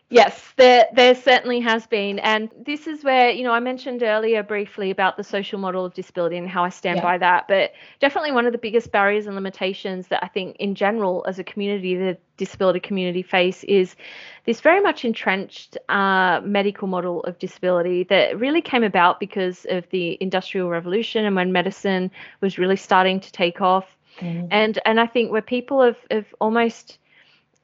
Yes, 0.08 0.52
there 0.56 0.86
there 0.94 1.16
certainly 1.16 1.58
has 1.60 1.84
been, 1.88 2.20
and 2.20 2.48
this 2.64 2.86
is 2.86 3.02
where 3.02 3.30
you 3.30 3.42
know 3.42 3.50
I 3.50 3.58
mentioned 3.58 4.04
earlier 4.04 4.44
briefly 4.44 4.92
about 4.92 5.16
the 5.16 5.24
social 5.24 5.58
model 5.58 5.84
of 5.84 5.94
disability 5.94 6.36
and 6.36 6.48
how 6.48 6.62
I 6.62 6.68
stand 6.68 6.98
yeah. 6.98 7.02
by 7.02 7.18
that. 7.18 7.48
But 7.48 7.72
definitely 7.98 8.30
one 8.30 8.46
of 8.46 8.52
the 8.52 8.58
biggest 8.58 8.92
barriers 8.92 9.26
and 9.26 9.34
limitations 9.34 10.06
that 10.08 10.22
I 10.22 10.28
think 10.28 10.58
in 10.58 10.76
general 10.76 11.24
as 11.26 11.40
a 11.40 11.44
community, 11.44 11.96
the 11.96 12.16
disability 12.36 12.78
community 12.78 13.22
face 13.22 13.64
is 13.64 13.96
this 14.44 14.60
very 14.60 14.80
much 14.80 15.04
entrenched 15.04 15.76
uh, 15.88 16.40
medical 16.44 16.86
model 16.86 17.24
of 17.24 17.40
disability 17.40 18.04
that 18.04 18.38
really 18.38 18.62
came 18.62 18.84
about 18.84 19.18
because 19.18 19.66
of 19.70 19.90
the 19.90 20.16
industrial 20.20 20.68
revolution 20.70 21.24
and 21.24 21.34
when 21.34 21.50
medicine 21.50 22.12
was 22.40 22.58
really 22.58 22.76
starting 22.76 23.18
to 23.18 23.32
take 23.32 23.60
off, 23.60 23.96
mm. 24.20 24.46
and 24.52 24.78
and 24.84 25.00
I 25.00 25.06
think 25.08 25.32
where 25.32 25.42
people 25.42 25.82
have 25.82 25.98
have 26.12 26.32
almost 26.40 26.98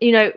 you 0.00 0.11
know 0.11 0.32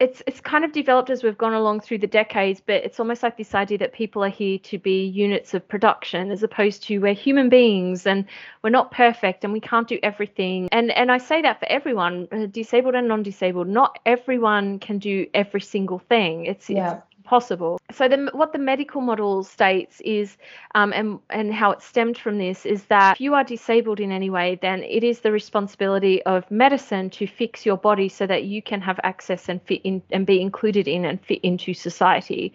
it's 0.00 0.22
it's 0.26 0.40
kind 0.40 0.64
of 0.64 0.72
developed 0.72 1.10
as 1.10 1.22
we've 1.22 1.36
gone 1.36 1.52
along 1.52 1.80
through 1.80 1.98
the 1.98 2.06
decades, 2.06 2.62
but 2.64 2.76
it's 2.76 2.98
almost 2.98 3.22
like 3.22 3.36
this 3.36 3.54
idea 3.54 3.76
that 3.78 3.92
people 3.92 4.24
are 4.24 4.30
here 4.30 4.58
to 4.58 4.78
be 4.78 5.04
units 5.06 5.52
of 5.52 5.68
production 5.68 6.30
as 6.30 6.42
opposed 6.42 6.82
to 6.84 6.98
we're 6.98 7.12
human 7.12 7.50
beings 7.50 8.06
and 8.06 8.24
we're 8.62 8.70
not 8.70 8.90
perfect 8.90 9.44
and 9.44 9.52
we 9.52 9.60
can't 9.60 9.86
do 9.86 9.98
everything. 10.02 10.68
And 10.72 10.90
and 10.90 11.12
I 11.12 11.18
say 11.18 11.42
that 11.42 11.60
for 11.60 11.66
everyone, 11.66 12.28
uh, 12.32 12.46
disabled 12.46 12.94
and 12.94 13.08
non-disabled. 13.08 13.68
Not 13.68 13.98
everyone 14.06 14.78
can 14.78 14.98
do 14.98 15.26
every 15.34 15.60
single 15.60 15.98
thing. 15.98 16.46
It's, 16.46 16.70
yeah. 16.70 16.94
it's 16.94 17.09
possible. 17.30 17.78
So 17.92 18.08
the, 18.08 18.28
what 18.32 18.52
the 18.52 18.58
medical 18.58 19.00
model 19.00 19.44
states 19.44 20.00
is, 20.04 20.36
um, 20.74 20.92
and 20.92 21.20
and 21.30 21.54
how 21.54 21.70
it 21.70 21.80
stemmed 21.80 22.18
from 22.18 22.38
this 22.38 22.66
is 22.66 22.82
that 22.86 23.12
if 23.14 23.20
you 23.20 23.34
are 23.34 23.44
disabled 23.44 24.00
in 24.00 24.10
any 24.10 24.30
way, 24.30 24.58
then 24.60 24.82
it 24.82 25.04
is 25.04 25.20
the 25.20 25.30
responsibility 25.30 26.20
of 26.24 26.50
medicine 26.50 27.08
to 27.10 27.28
fix 27.28 27.64
your 27.64 27.76
body 27.76 28.08
so 28.08 28.26
that 28.26 28.42
you 28.44 28.60
can 28.60 28.80
have 28.80 28.98
access 29.04 29.48
and 29.48 29.62
fit 29.62 29.80
in 29.84 30.02
and 30.10 30.26
be 30.26 30.40
included 30.40 30.88
in 30.88 31.04
and 31.04 31.24
fit 31.24 31.40
into 31.44 31.72
society. 31.72 32.52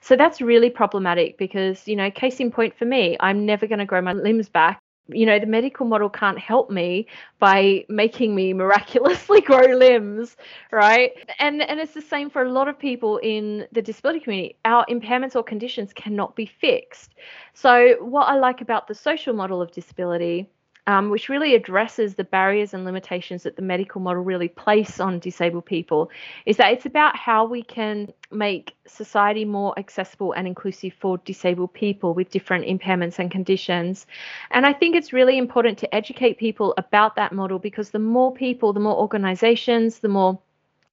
So 0.00 0.16
that's 0.16 0.40
really 0.40 0.70
problematic 0.70 1.38
because 1.38 1.86
you 1.86 1.94
know, 1.94 2.10
case 2.10 2.40
in 2.40 2.50
point 2.50 2.76
for 2.76 2.84
me, 2.84 3.16
I'm 3.20 3.46
never 3.46 3.68
going 3.68 3.78
to 3.78 3.90
grow 3.92 4.02
my 4.02 4.12
limbs 4.12 4.48
back 4.48 4.80
you 5.08 5.26
know 5.26 5.38
the 5.38 5.46
medical 5.46 5.86
model 5.86 6.08
can't 6.08 6.38
help 6.38 6.70
me 6.70 7.06
by 7.38 7.84
making 7.88 8.34
me 8.34 8.52
miraculously 8.52 9.40
grow 9.50 9.66
limbs 9.76 10.36
right? 10.72 11.12
And 11.38 11.62
and 11.62 11.80
it's 11.80 11.94
the 11.94 12.00
same 12.02 12.30
for 12.30 12.42
a 12.42 12.50
lot 12.50 12.68
of 12.68 12.78
people 12.78 13.18
in 13.18 13.66
the 13.72 13.82
disability 13.82 14.20
community. 14.20 14.56
Our 14.64 14.84
impairments 14.86 15.36
or 15.36 15.42
conditions 15.42 15.92
cannot 15.92 16.36
be 16.36 16.46
fixed. 16.46 17.14
So 17.54 17.96
what 18.00 18.24
i 18.24 18.36
like 18.36 18.60
about 18.60 18.86
the 18.86 18.94
social 18.94 19.34
model 19.34 19.62
of 19.62 19.70
disability 19.72 20.48
um, 20.86 21.10
which 21.10 21.28
really 21.28 21.54
addresses 21.54 22.14
the 22.14 22.24
barriers 22.24 22.74
and 22.74 22.84
limitations 22.84 23.42
that 23.42 23.56
the 23.56 23.62
medical 23.62 24.00
model 24.00 24.22
really 24.22 24.48
place 24.48 25.00
on 25.00 25.18
disabled 25.18 25.66
people, 25.66 26.10
is 26.44 26.56
that 26.56 26.72
it's 26.72 26.86
about 26.86 27.16
how 27.16 27.44
we 27.44 27.62
can 27.62 28.12
make 28.30 28.74
society 28.86 29.44
more 29.44 29.76
accessible 29.78 30.32
and 30.32 30.46
inclusive 30.46 30.92
for 30.98 31.18
disabled 31.18 31.72
people 31.72 32.14
with 32.14 32.30
different 32.30 32.64
impairments 32.66 33.18
and 33.18 33.30
conditions. 33.30 34.06
And 34.50 34.66
I 34.66 34.72
think 34.72 34.94
it's 34.96 35.12
really 35.12 35.38
important 35.38 35.78
to 35.78 35.94
educate 35.94 36.38
people 36.38 36.74
about 36.76 37.16
that 37.16 37.32
model 37.32 37.58
because 37.58 37.90
the 37.90 37.98
more 37.98 38.32
people, 38.32 38.72
the 38.72 38.80
more 38.80 38.96
organizations, 38.96 39.98
the 40.00 40.08
more 40.08 40.38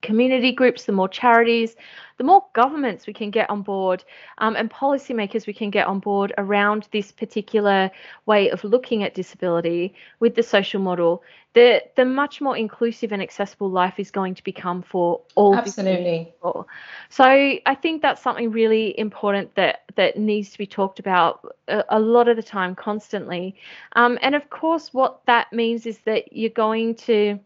community 0.03 0.51
groups, 0.51 0.85
the 0.85 0.91
more 0.91 1.09
charities, 1.09 1.75
the 2.17 2.23
more 2.23 2.45
governments 2.53 3.07
we 3.07 3.13
can 3.13 3.31
get 3.31 3.49
on 3.49 3.63
board 3.63 4.03
um, 4.37 4.55
and 4.55 4.69
policymakers 4.69 5.47
we 5.47 5.53
can 5.53 5.71
get 5.71 5.87
on 5.87 5.99
board 5.99 6.31
around 6.37 6.87
this 6.91 7.11
particular 7.11 7.89
way 8.27 8.51
of 8.51 8.63
looking 8.63 9.01
at 9.01 9.15
disability 9.15 9.95
with 10.19 10.35
the 10.35 10.43
social 10.43 10.79
model, 10.79 11.23
the, 11.53 11.81
the 11.95 12.05
much 12.05 12.41
more 12.41 12.55
inclusive 12.55 13.11
and 13.11 13.21
accessible 13.21 13.69
life 13.69 13.95
is 13.97 14.11
going 14.11 14.35
to 14.35 14.43
become 14.43 14.81
for 14.81 15.21
all 15.35 15.55
Absolutely. 15.55 16.31
people. 16.33 16.67
So 17.09 17.23
I 17.25 17.77
think 17.81 18.01
that's 18.01 18.21
something 18.21 18.51
really 18.51 18.97
important 18.99 19.55
that, 19.55 19.83
that 19.95 20.17
needs 20.17 20.51
to 20.51 20.57
be 20.57 20.67
talked 20.67 20.99
about 20.99 21.55
a, 21.67 21.83
a 21.89 21.99
lot 21.99 22.27
of 22.27 22.35
the 22.35 22.43
time, 22.43 22.75
constantly. 22.75 23.55
Um, 23.93 24.19
and 24.21 24.35
of 24.35 24.49
course, 24.49 24.93
what 24.93 25.25
that 25.25 25.51
means 25.51 25.85
is 25.85 25.99
that 25.99 26.33
you're 26.33 26.49
going 26.49 26.95
to 26.95 27.39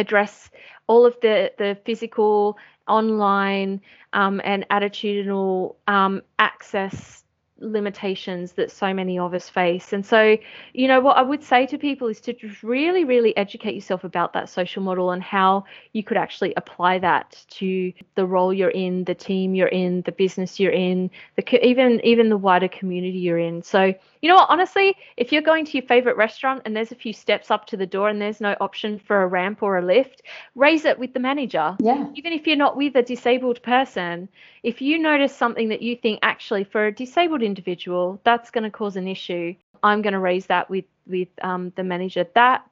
address 0.00 0.50
all 0.86 1.06
of 1.06 1.16
the 1.20 1.52
the 1.58 1.78
physical 1.84 2.58
online 2.88 3.80
um, 4.12 4.40
and 4.44 4.66
attitudinal 4.70 5.76
um, 5.86 6.22
access 6.38 7.20
limitations 7.60 8.52
that 8.52 8.70
so 8.70 8.92
many 8.92 9.18
of 9.18 9.34
us 9.34 9.48
face. 9.48 9.92
And 9.92 10.04
so, 10.04 10.36
you 10.72 10.88
know, 10.88 11.00
what 11.00 11.16
I 11.16 11.22
would 11.22 11.42
say 11.42 11.66
to 11.66 11.78
people 11.78 12.08
is 12.08 12.20
to 12.22 12.34
really, 12.62 13.04
really 13.04 13.36
educate 13.36 13.74
yourself 13.74 14.02
about 14.02 14.32
that 14.32 14.48
social 14.48 14.82
model 14.82 15.10
and 15.10 15.22
how 15.22 15.64
you 15.92 16.02
could 16.02 16.16
actually 16.16 16.54
apply 16.56 16.98
that 17.00 17.44
to 17.50 17.92
the 18.14 18.26
role 18.26 18.52
you're 18.52 18.70
in, 18.70 19.04
the 19.04 19.14
team 19.14 19.54
you're 19.54 19.68
in, 19.68 20.02
the 20.02 20.12
business 20.12 20.58
you're 20.58 20.72
in, 20.72 21.10
the 21.36 21.66
even 21.66 22.00
even 22.04 22.30
the 22.30 22.36
wider 22.36 22.68
community 22.68 23.18
you're 23.18 23.38
in. 23.38 23.62
So, 23.62 23.94
you 24.22 24.28
know 24.28 24.36
what, 24.36 24.50
honestly, 24.50 24.96
if 25.16 25.32
you're 25.32 25.42
going 25.42 25.64
to 25.64 25.78
your 25.78 25.86
favorite 25.86 26.16
restaurant 26.16 26.62
and 26.64 26.76
there's 26.76 26.92
a 26.92 26.96
few 26.96 27.12
steps 27.12 27.50
up 27.50 27.66
to 27.66 27.76
the 27.76 27.86
door 27.86 28.08
and 28.08 28.20
there's 28.20 28.40
no 28.40 28.56
option 28.60 28.98
for 28.98 29.22
a 29.22 29.26
ramp 29.26 29.62
or 29.62 29.78
a 29.78 29.82
lift, 29.82 30.22
raise 30.54 30.84
it 30.84 30.98
with 30.98 31.14
the 31.14 31.20
manager. 31.20 31.76
Yeah. 31.80 32.06
Even 32.14 32.32
if 32.32 32.46
you're 32.46 32.56
not 32.56 32.76
with 32.76 32.96
a 32.96 33.02
disabled 33.02 33.62
person, 33.62 34.28
if 34.62 34.82
you 34.82 34.98
notice 34.98 35.34
something 35.34 35.68
that 35.70 35.82
you 35.82 35.96
think 35.96 36.18
actually 36.22 36.64
for 36.64 36.86
a 36.86 36.92
disabled 36.92 37.42
individual 37.42 38.20
that's 38.24 38.50
going 38.50 38.64
to 38.64 38.70
cause 38.70 38.96
an 38.96 39.08
issue 39.08 39.54
i'm 39.82 40.02
going 40.02 40.12
to 40.12 40.18
raise 40.18 40.46
that 40.46 40.68
with 40.70 40.84
with 41.06 41.28
um, 41.42 41.72
the 41.76 41.82
manager 41.82 42.26
that 42.34 42.64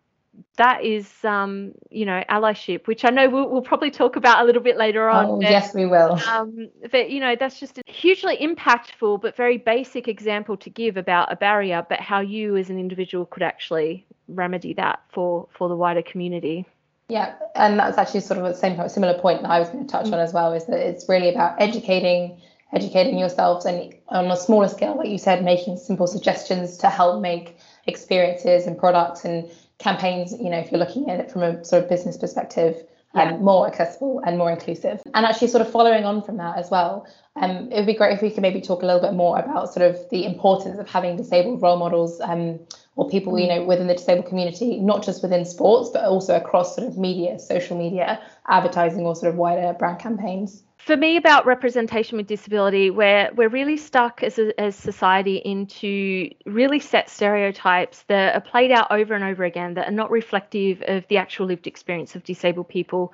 that 0.57 0.85
is 0.85 1.09
um, 1.24 1.72
you 1.90 2.05
know 2.05 2.22
allyship 2.31 2.87
which 2.87 3.05
i 3.05 3.11
know 3.11 3.29
we'll, 3.29 3.48
we'll, 3.48 3.62
probably 3.62 3.90
talk 3.90 4.16
about 4.16 4.42
a 4.42 4.44
little 4.44 4.62
bit 4.62 4.77
later 4.77 5.09
on 5.09 5.27
oh, 5.27 5.40
but, 5.40 5.51
yes 5.51 5.74
we 5.74 5.87
will 5.87 6.20
um, 6.29 6.68
but 6.90 7.11
you 7.11 7.20
know 7.20 7.37
that's 7.38 7.61
just 7.61 7.79
a 7.79 7.83
hugely 7.87 8.37
impactful 8.37 9.20
but 9.20 9.37
very 9.37 9.59
basic 9.59 10.09
example 10.09 10.57
to 10.57 10.70
give 10.70 10.96
about 10.96 11.33
a 11.33 11.37
barrier 11.37 11.85
but 11.88 12.01
how 12.01 12.20
you 12.20 12.57
as 12.57 12.70
an 12.70 12.79
individual 12.79 13.27
could 13.27 13.42
actually 13.42 14.07
remedy 14.29 14.74
that 14.74 15.01
for 15.11 15.48
for 15.51 15.68
the 15.68 15.77
wider 15.77 16.03
community 16.03 16.66
yeah, 17.09 17.37
and 17.55 17.79
that's 17.79 17.96
actually 17.96 18.20
sort 18.20 18.38
of 18.38 18.44
the 18.44 18.55
same 18.55 18.87
similar 18.88 19.18
point 19.18 19.40
that 19.42 19.51
I 19.51 19.59
was 19.59 19.70
going 19.70 19.87
to 19.87 19.90
touch 19.90 20.07
mm-hmm. 20.07 20.14
on 20.14 20.20
as 20.20 20.35
well. 20.35 20.53
Is 20.53 20.66
that 20.66 20.79
it's 20.79 21.09
really 21.09 21.31
about 21.31 21.59
educating, 21.59 22.38
educating 22.72 23.18
yourselves, 23.18 23.64
and 23.64 23.94
on 24.09 24.31
a 24.31 24.37
smaller 24.37 24.68
scale, 24.68 24.96
like 24.96 25.09
you 25.09 25.16
said, 25.16 25.42
making 25.42 25.79
simple 25.79 26.07
suggestions 26.07 26.77
to 26.79 26.90
help 26.90 27.22
make 27.22 27.57
experiences 27.87 28.66
and 28.66 28.77
products 28.79 29.24
and 29.24 29.51
campaigns. 29.78 30.32
You 30.32 30.50
know, 30.50 30.58
if 30.58 30.70
you're 30.70 30.80
looking 30.80 31.10
at 31.10 31.20
it 31.20 31.30
from 31.30 31.42
a 31.42 31.64
sort 31.64 31.82
of 31.82 31.88
business 31.88 32.16
perspective, 32.16 32.76
yeah. 33.14 33.32
um, 33.32 33.42
more 33.42 33.66
accessible 33.66 34.20
and 34.26 34.38
more 34.38 34.50
inclusive. 34.50 35.00
And 35.14 35.24
actually, 35.24 35.48
sort 35.48 35.62
of 35.62 35.70
following 35.70 36.04
on 36.04 36.22
from 36.22 36.36
that 36.38 36.58
as 36.58 36.70
well, 36.70 37.06
um, 37.36 37.70
it 37.70 37.76
would 37.76 37.86
be 37.86 37.94
great 37.94 38.14
if 38.14 38.22
we 38.22 38.30
could 38.30 38.42
maybe 38.42 38.60
talk 38.60 38.82
a 38.82 38.86
little 38.86 39.00
bit 39.00 39.14
more 39.14 39.38
about 39.38 39.72
sort 39.72 39.88
of 39.88 39.98
the 40.10 40.24
importance 40.24 40.78
of 40.78 40.88
having 40.88 41.16
disabled 41.16 41.62
role 41.62 41.78
models 41.78 42.20
um, 42.20 42.58
or 42.96 43.08
people, 43.08 43.38
you 43.38 43.46
mm. 43.46 43.56
know, 43.56 43.64
within 43.64 43.86
the 43.86 43.94
disabled 43.94 44.26
community, 44.26 44.78
not 44.80 45.04
just 45.04 45.22
within 45.22 45.44
sports, 45.44 45.90
but 45.92 46.04
also 46.04 46.36
across 46.36 46.74
sort 46.74 46.86
of 46.86 46.98
media, 46.98 47.38
social 47.38 47.78
media, 47.78 48.20
advertising, 48.48 49.06
or 49.06 49.14
sort 49.14 49.30
of 49.30 49.36
wider 49.36 49.72
brand 49.78 49.98
campaigns. 49.98 50.62
For 50.78 50.96
me 50.96 51.16
about 51.16 51.44
representation 51.44 52.16
with 52.16 52.26
disability 52.28 52.88
where 52.88 53.30
we're 53.34 53.48
really 53.48 53.76
stuck 53.76 54.22
as 54.22 54.38
a 54.38 54.58
as 54.60 54.76
society 54.76 55.36
into 55.36 56.30
really 56.46 56.78
set 56.78 57.10
stereotypes 57.10 58.04
that 58.04 58.34
are 58.34 58.40
played 58.40 58.70
out 58.70 58.86
over 58.90 59.14
and 59.14 59.24
over 59.24 59.44
again 59.44 59.74
that 59.74 59.88
are 59.88 59.92
not 59.92 60.10
reflective 60.10 60.82
of 60.86 61.06
the 61.08 61.16
actual 61.16 61.46
lived 61.46 61.66
experience 61.66 62.14
of 62.14 62.22
disabled 62.24 62.68
people 62.68 63.12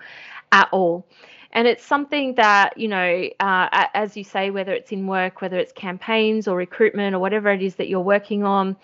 at 0.53 0.68
all. 0.72 1.07
And 1.53 1.66
it's 1.66 1.85
something 1.85 2.35
that 2.35 2.77
you 2.77 2.88
know 2.88 3.29
uh, 3.40 3.87
as 3.94 4.16
you 4.16 4.24
say 4.24 4.50
whether 4.50 4.72
it's 4.72 4.92
in 4.92 5.07
work 5.07 5.40
whether 5.40 5.59
it's 5.59 5.72
campaigns 5.72 6.46
or 6.46 6.57
recruitment 6.57 7.14
or 7.14 7.18
whatever 7.18 7.50
it 7.50 7.62
is 7.62 7.77
that 7.77 7.88
you're 7.88 8.00
working 8.00 8.44
on 8.44 8.77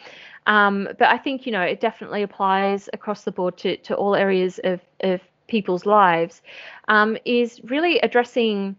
um, 0.47 0.89
but 0.99 1.09
i 1.09 1.19
think 1.19 1.47
you 1.47 1.53
know 1.53 1.63
it 1.63 1.81
definitely 1.81 2.23
applies 2.23 2.89
across 2.93 3.25
the 3.25 3.33
board 3.33 3.57
to, 3.59 3.77
to 3.79 3.95
all 3.97 4.15
areas 4.15 4.61
of, 4.63 4.81
of 5.01 5.21
people's 5.51 5.85
lives 5.85 6.41
um, 6.89 7.19
is 7.27 7.61
really 7.65 7.99
addressing 8.01 8.77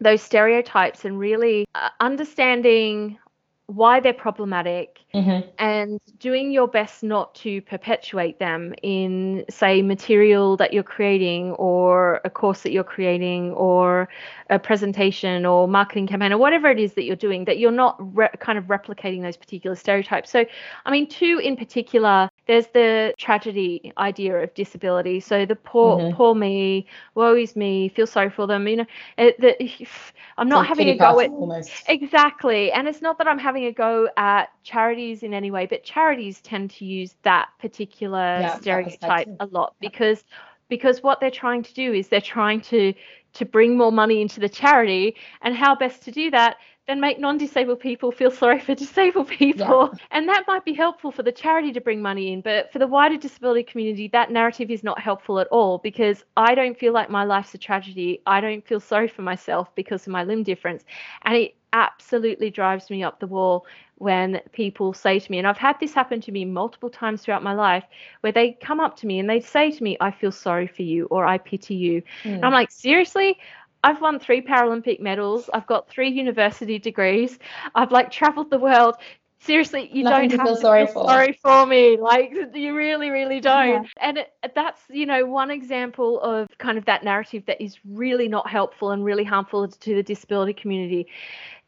those 0.00 0.20
stereotypes 0.20 1.04
and 1.04 1.18
really 1.18 1.64
uh, 1.74 1.88
understanding 2.00 3.18
why 3.66 3.98
they're 3.98 4.12
problematic 4.12 4.98
mm-hmm. 5.14 5.48
and 5.58 5.98
doing 6.18 6.50
your 6.50 6.68
best 6.68 7.02
not 7.02 7.34
to 7.34 7.62
perpetuate 7.62 8.38
them 8.38 8.74
in 8.82 9.42
say 9.48 9.80
material 9.80 10.56
that 10.58 10.74
you're 10.74 10.82
creating 10.82 11.52
or 11.52 12.20
a 12.24 12.30
course 12.30 12.62
that 12.62 12.72
you're 12.72 12.84
creating 12.84 13.52
or 13.52 14.06
a 14.50 14.58
presentation 14.58 15.46
or 15.46 15.66
marketing 15.66 16.06
campaign 16.06 16.32
or 16.32 16.38
whatever 16.38 16.70
it 16.70 16.78
is 16.78 16.94
that 16.94 17.04
you're 17.04 17.16
doing 17.16 17.44
that 17.44 17.58
you're 17.58 17.70
not 17.70 17.96
re- 18.16 18.28
kind 18.40 18.58
of 18.58 18.64
replicating 18.64 19.22
those 19.22 19.36
particular 19.36 19.74
stereotypes 19.74 20.30
so 20.30 20.44
i 20.84 20.90
mean 20.90 21.06
two 21.06 21.40
in 21.42 21.56
particular 21.56 22.28
there's 22.46 22.66
the 22.68 23.14
tragedy 23.18 23.92
idea 23.96 24.36
of 24.36 24.52
disability. 24.54 25.20
So 25.20 25.46
the 25.46 25.56
poor, 25.56 25.98
mm-hmm. 25.98 26.16
poor 26.16 26.34
me, 26.34 26.86
woe 27.14 27.34
is 27.34 27.56
me, 27.56 27.88
feel 27.88 28.06
sorry 28.06 28.30
for 28.30 28.46
them. 28.46 28.68
You 28.68 28.76
know, 28.78 28.86
it, 29.16 29.40
the, 29.40 29.86
I'm 30.38 30.48
not 30.48 30.66
having 30.66 30.88
a 30.88 30.96
go 30.96 31.20
at 31.20 31.30
almost. 31.30 31.70
exactly, 31.88 32.70
and 32.72 32.86
it's 32.86 33.00
not 33.00 33.18
that 33.18 33.26
I'm 33.26 33.38
having 33.38 33.64
a 33.64 33.72
go 33.72 34.08
at 34.16 34.50
charities 34.62 35.22
in 35.22 35.32
any 35.32 35.50
way, 35.50 35.66
but 35.66 35.84
charities 35.84 36.40
tend 36.40 36.70
to 36.72 36.84
use 36.84 37.14
that 37.22 37.48
particular 37.60 38.38
yeah, 38.40 38.58
stereotype 38.58 39.28
a 39.40 39.46
lot 39.46 39.74
because 39.80 40.24
because 40.68 41.02
what 41.02 41.20
they're 41.20 41.30
trying 41.30 41.62
to 41.62 41.74
do 41.74 41.92
is 41.92 42.08
they're 42.08 42.20
trying 42.20 42.60
to 42.60 42.92
to 43.34 43.44
bring 43.44 43.76
more 43.76 43.92
money 43.92 44.20
into 44.20 44.40
the 44.40 44.48
charity, 44.48 45.16
and 45.42 45.54
how 45.56 45.74
best 45.74 46.02
to 46.04 46.10
do 46.10 46.30
that 46.30 46.56
then 46.86 47.00
make 47.00 47.18
non-disabled 47.18 47.80
people 47.80 48.12
feel 48.12 48.30
sorry 48.30 48.60
for 48.60 48.74
disabled 48.84 49.28
people. 49.28 49.90
Yeah. 49.92 49.98
and 50.10 50.28
that 50.28 50.44
might 50.46 50.66
be 50.66 50.74
helpful 50.74 51.10
for 51.10 51.22
the 51.22 51.32
charity 51.32 51.72
to 51.72 51.80
bring 51.80 52.02
money 52.02 52.32
in 52.32 52.42
but 52.42 52.70
for 52.72 52.78
the 52.78 52.86
wider 52.86 53.16
disability 53.16 53.62
community 53.62 54.08
that 54.08 54.30
narrative 54.30 54.70
is 54.70 54.84
not 54.84 55.00
helpful 55.00 55.38
at 55.38 55.46
all 55.48 55.78
because 55.78 56.24
i 56.36 56.54
don't 56.54 56.78
feel 56.78 56.92
like 56.92 57.08
my 57.08 57.24
life's 57.24 57.54
a 57.54 57.58
tragedy. 57.58 58.20
I 58.26 58.40
don't 58.40 58.66
feel 58.66 58.80
sorry 58.80 59.08
for 59.08 59.22
myself 59.22 59.74
because 59.74 60.06
of 60.06 60.12
my 60.12 60.24
limb 60.24 60.42
difference. 60.42 60.84
And 61.22 61.36
it 61.36 61.54
absolutely 61.72 62.50
drives 62.50 62.90
me 62.90 63.02
up 63.02 63.18
the 63.18 63.26
wall 63.26 63.66
when 63.96 64.40
people 64.52 64.92
say 64.92 65.18
to 65.18 65.30
me 65.30 65.38
and 65.38 65.46
i've 65.46 65.56
had 65.56 65.78
this 65.80 65.94
happen 65.94 66.20
to 66.20 66.32
me 66.32 66.44
multiple 66.44 66.90
times 66.90 67.22
throughout 67.22 67.42
my 67.42 67.54
life 67.54 67.84
where 68.20 68.32
they 68.32 68.52
come 68.60 68.80
up 68.80 68.96
to 68.96 69.06
me 69.06 69.18
and 69.18 69.30
they 69.30 69.40
say 69.40 69.70
to 69.70 69.82
me 69.82 69.96
i 70.00 70.10
feel 70.10 70.32
sorry 70.32 70.66
for 70.66 70.82
you 70.82 71.06
or 71.06 71.24
i 71.24 71.38
pity 71.38 71.74
you 71.74 72.02
mm. 72.24 72.34
and 72.34 72.44
i'm 72.44 72.52
like 72.52 72.70
seriously 72.70 73.38
I've 73.84 74.00
won 74.00 74.18
three 74.18 74.40
Paralympic 74.40 74.98
medals. 74.98 75.50
I've 75.52 75.66
got 75.66 75.90
three 75.90 76.08
university 76.08 76.78
degrees. 76.78 77.38
I've 77.74 77.92
like 77.92 78.10
traveled 78.10 78.48
the 78.48 78.58
world. 78.58 78.96
Seriously, 79.40 79.90
you 79.92 80.04
Nothing 80.04 80.30
don't 80.30 80.38
have 80.38 80.46
feel 80.46 80.56
to 80.56 80.60
sorry 80.62 80.86
feel 80.86 80.94
for. 80.94 81.06
sorry 81.06 81.32
for 81.42 81.66
me. 81.66 81.98
Like 81.98 82.32
you 82.54 82.74
really, 82.74 83.10
really 83.10 83.40
don't. 83.40 83.84
Yeah. 83.84 83.90
And 84.00 84.18
it, 84.18 84.32
that's 84.54 84.80
you 84.88 85.04
know 85.04 85.26
one 85.26 85.50
example 85.50 86.18
of 86.22 86.48
kind 86.56 86.78
of 86.78 86.86
that 86.86 87.04
narrative 87.04 87.42
that 87.46 87.62
is 87.62 87.76
really 87.86 88.26
not 88.26 88.48
helpful 88.48 88.90
and 88.90 89.04
really 89.04 89.24
harmful 89.24 89.68
to 89.68 89.94
the 89.94 90.02
disability 90.02 90.54
community. 90.54 91.08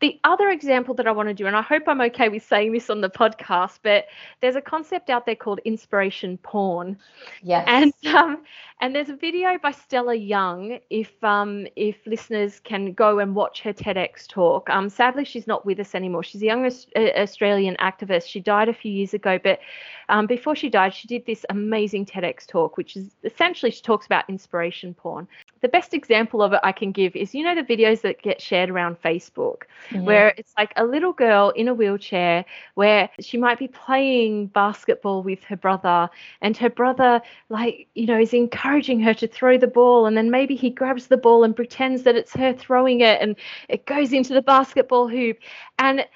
The 0.00 0.20
other 0.24 0.50
example 0.50 0.94
that 0.94 1.06
I 1.06 1.12
want 1.12 1.28
to 1.28 1.34
do, 1.34 1.46
and 1.46 1.56
I 1.56 1.62
hope 1.62 1.84
I'm 1.86 2.00
okay 2.02 2.28
with 2.28 2.44
saying 2.44 2.72
this 2.72 2.90
on 2.90 3.00
the 3.00 3.08
podcast, 3.08 3.78
but 3.82 4.04
there's 4.40 4.56
a 4.56 4.60
concept 4.60 5.08
out 5.08 5.24
there 5.24 5.34
called 5.34 5.60
inspiration 5.64 6.36
porn. 6.38 6.98
Yes. 7.42 7.64
And 7.66 7.92
um, 8.14 8.42
and 8.80 8.94
there's 8.94 9.08
a 9.08 9.16
video 9.16 9.56
by 9.62 9.70
Stella 9.70 10.14
Young. 10.14 10.78
If 10.90 11.12
um 11.24 11.66
if 11.76 11.96
listeners 12.06 12.60
can 12.60 12.92
go 12.92 13.20
and 13.20 13.34
watch 13.34 13.62
her 13.62 13.72
TEDx 13.72 14.26
talk. 14.26 14.68
Um, 14.68 14.90
sadly 14.90 15.24
she's 15.24 15.46
not 15.46 15.64
with 15.64 15.80
us 15.80 15.94
anymore. 15.94 16.22
She's 16.22 16.42
a 16.42 16.46
young 16.46 16.70
Australian 16.96 17.76
activist. 17.76 18.26
She 18.26 18.40
died 18.40 18.68
a 18.68 18.74
few 18.74 18.92
years 18.92 19.14
ago, 19.14 19.38
but 19.42 19.60
um, 20.08 20.26
before 20.26 20.54
she 20.54 20.68
died, 20.68 20.94
she 20.94 21.08
did 21.08 21.26
this 21.26 21.44
amazing 21.50 22.06
TEDx 22.06 22.46
talk, 22.46 22.76
which 22.76 22.96
is 22.96 23.10
essentially 23.24 23.70
she 23.70 23.82
talks 23.82 24.06
about 24.06 24.28
inspiration 24.28 24.94
porn. 24.94 25.26
The 25.62 25.68
best 25.68 25.94
example 25.94 26.42
of 26.42 26.52
it 26.52 26.60
I 26.62 26.72
can 26.72 26.92
give 26.92 27.16
is 27.16 27.34
you 27.34 27.42
know 27.42 27.54
the 27.54 27.62
videos 27.62 28.02
that 28.02 28.22
get 28.22 28.40
shared 28.40 28.70
around 28.70 29.00
Facebook, 29.02 29.62
mm-hmm. 29.90 30.04
where 30.04 30.34
it's 30.36 30.52
like 30.56 30.72
a 30.76 30.84
little 30.84 31.12
girl 31.12 31.50
in 31.50 31.68
a 31.68 31.74
wheelchair 31.74 32.44
where 32.74 33.08
she 33.20 33.36
might 33.36 33.58
be 33.58 33.68
playing 33.68 34.46
basketball 34.48 35.22
with 35.22 35.42
her 35.44 35.56
brother, 35.56 36.08
and 36.40 36.56
her 36.56 36.70
brother, 36.70 37.20
like, 37.48 37.88
you 37.94 38.06
know, 38.06 38.18
is 38.18 38.34
encouraging 38.34 39.00
her 39.00 39.14
to 39.14 39.26
throw 39.26 39.58
the 39.58 39.66
ball, 39.66 40.06
and 40.06 40.16
then 40.16 40.30
maybe 40.30 40.54
he 40.54 40.70
grabs 40.70 41.06
the 41.06 41.16
ball 41.16 41.44
and 41.44 41.56
pretends 41.56 42.02
that 42.02 42.16
it's 42.16 42.32
her 42.34 42.52
throwing 42.52 43.00
it, 43.00 43.20
and 43.20 43.36
it 43.68 43.86
goes 43.86 44.12
into 44.12 44.34
the 44.34 44.42
basketball 44.42 45.08
hoop. 45.08 45.38
And 45.78 46.06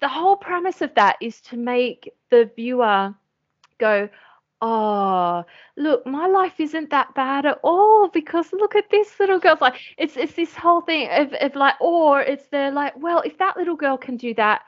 the 0.00 0.08
whole 0.08 0.36
premise 0.36 0.80
of 0.80 0.94
that 0.94 1.16
is 1.20 1.40
to 1.42 1.56
make 1.56 2.12
the 2.30 2.50
viewer 2.56 3.14
go, 3.78 4.08
oh 4.60 5.44
look 5.76 6.04
my 6.06 6.26
life 6.26 6.58
isn't 6.58 6.90
that 6.90 7.14
bad 7.14 7.46
at 7.46 7.60
all 7.62 8.08
because 8.08 8.52
look 8.52 8.74
at 8.74 8.90
this 8.90 9.20
little 9.20 9.38
girl's 9.38 9.60
like 9.60 9.78
it's 9.96 10.16
it's 10.16 10.34
this 10.34 10.54
whole 10.54 10.80
thing 10.80 11.08
of, 11.10 11.32
of 11.34 11.54
like 11.54 11.80
or 11.80 12.20
it's 12.20 12.46
they're 12.48 12.72
like 12.72 12.92
well 12.98 13.20
if 13.20 13.38
that 13.38 13.56
little 13.56 13.76
girl 13.76 13.96
can 13.96 14.16
do 14.16 14.34
that 14.34 14.62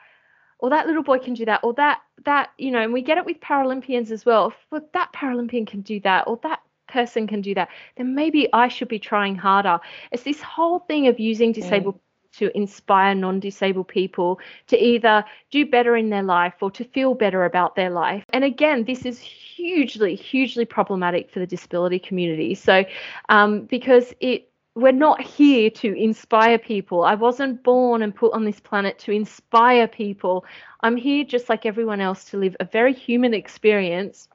or 0.59 0.69
that 0.69 0.87
little 0.87 1.03
boy 1.03 1.17
can 1.17 1.33
do 1.33 1.43
that 1.45 1.59
or 1.63 1.73
that 1.73 2.01
that 2.23 2.51
you 2.57 2.71
know 2.71 2.79
and 2.79 2.93
we 2.93 3.01
get 3.01 3.17
it 3.17 3.25
with 3.25 3.39
paralympians 3.41 4.11
as 4.11 4.25
well. 4.25 4.53
If 4.71 4.83
that 4.93 5.11
paralympian 5.13 5.67
can 5.67 5.81
do 5.81 5.99
that 6.01 6.27
or 6.27 6.39
that 6.43 6.61
person 6.87 7.25
can 7.25 7.41
do 7.41 7.53
that 7.55 7.69
then 7.95 8.15
maybe 8.15 8.49
i 8.51 8.67
should 8.67 8.87
be 8.87 8.99
trying 8.99 9.35
harder. 9.35 9.79
It's 10.11 10.23
this 10.23 10.41
whole 10.41 10.79
thing 10.79 11.07
of 11.07 11.19
using 11.19 11.51
disabled 11.51 11.95
mm 11.95 11.99
to 12.33 12.55
inspire 12.55 13.15
non 13.15 13.39
disabled 13.39 13.87
people 13.87 14.39
to 14.67 14.77
either 14.77 15.23
do 15.49 15.65
better 15.65 15.95
in 15.95 16.09
their 16.09 16.23
life 16.23 16.53
or 16.61 16.71
to 16.71 16.83
feel 16.83 17.13
better 17.13 17.45
about 17.45 17.75
their 17.75 17.89
life. 17.89 18.23
And 18.33 18.43
again, 18.43 18.85
this 18.85 19.05
is 19.05 19.19
hugely, 19.19 20.15
hugely 20.15 20.65
problematic 20.65 21.29
for 21.29 21.39
the 21.39 21.47
disability 21.47 21.99
community. 21.99 22.55
So, 22.55 22.85
um, 23.29 23.65
because 23.65 24.13
it 24.19 24.47
we're 24.75 24.93
not 24.93 25.21
here 25.21 25.69
to 25.69 25.93
inspire 25.93 26.57
people. 26.57 27.03
I 27.03 27.15
wasn't 27.15 27.61
born 27.61 28.01
and 28.01 28.15
put 28.15 28.33
on 28.33 28.45
this 28.45 28.59
planet 28.59 28.97
to 28.99 29.11
inspire 29.11 29.87
people. 29.87 30.45
I'm 30.81 30.95
here 30.95 31.25
just 31.25 31.49
like 31.49 31.65
everyone 31.65 31.99
else 31.99 32.25
to 32.25 32.37
live 32.37 32.55
a 32.59 32.65
very 32.65 32.93
human 32.93 33.33
experience, 33.33 34.29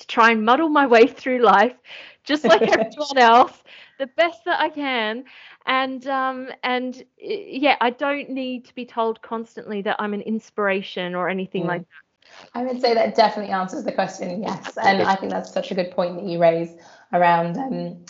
to 0.00 0.06
try 0.06 0.30
and 0.30 0.44
muddle 0.44 0.68
my 0.68 0.86
way 0.86 1.06
through 1.06 1.42
life, 1.42 1.74
just 2.24 2.44
like 2.44 2.62
everyone 2.62 3.18
else, 3.18 3.62
the 3.98 4.06
best 4.06 4.44
that 4.44 4.60
I 4.60 4.68
can 4.68 5.24
and 5.66 6.06
um, 6.06 6.48
and 6.62 7.02
yeah, 7.18 7.76
I 7.80 7.90
don't 7.90 8.30
need 8.30 8.64
to 8.66 8.74
be 8.74 8.86
told 8.86 9.22
constantly 9.22 9.82
that 9.82 9.96
I'm 9.98 10.14
an 10.14 10.22
inspiration 10.22 11.14
or 11.14 11.28
anything 11.28 11.64
mm. 11.64 11.68
like 11.68 11.82
that. 11.82 12.50
I 12.54 12.64
would 12.64 12.80
say 12.80 12.94
that 12.94 13.14
definitely 13.14 13.52
answers 13.52 13.84
the 13.84 13.92
question, 13.92 14.42
yes. 14.42 14.76
And 14.82 15.02
I 15.02 15.16
think 15.16 15.32
that's 15.32 15.52
such 15.52 15.70
a 15.70 15.74
good 15.74 15.90
point 15.90 16.16
that 16.16 16.24
you 16.24 16.40
raise 16.40 16.70
around 17.12 17.56
um, 17.56 18.04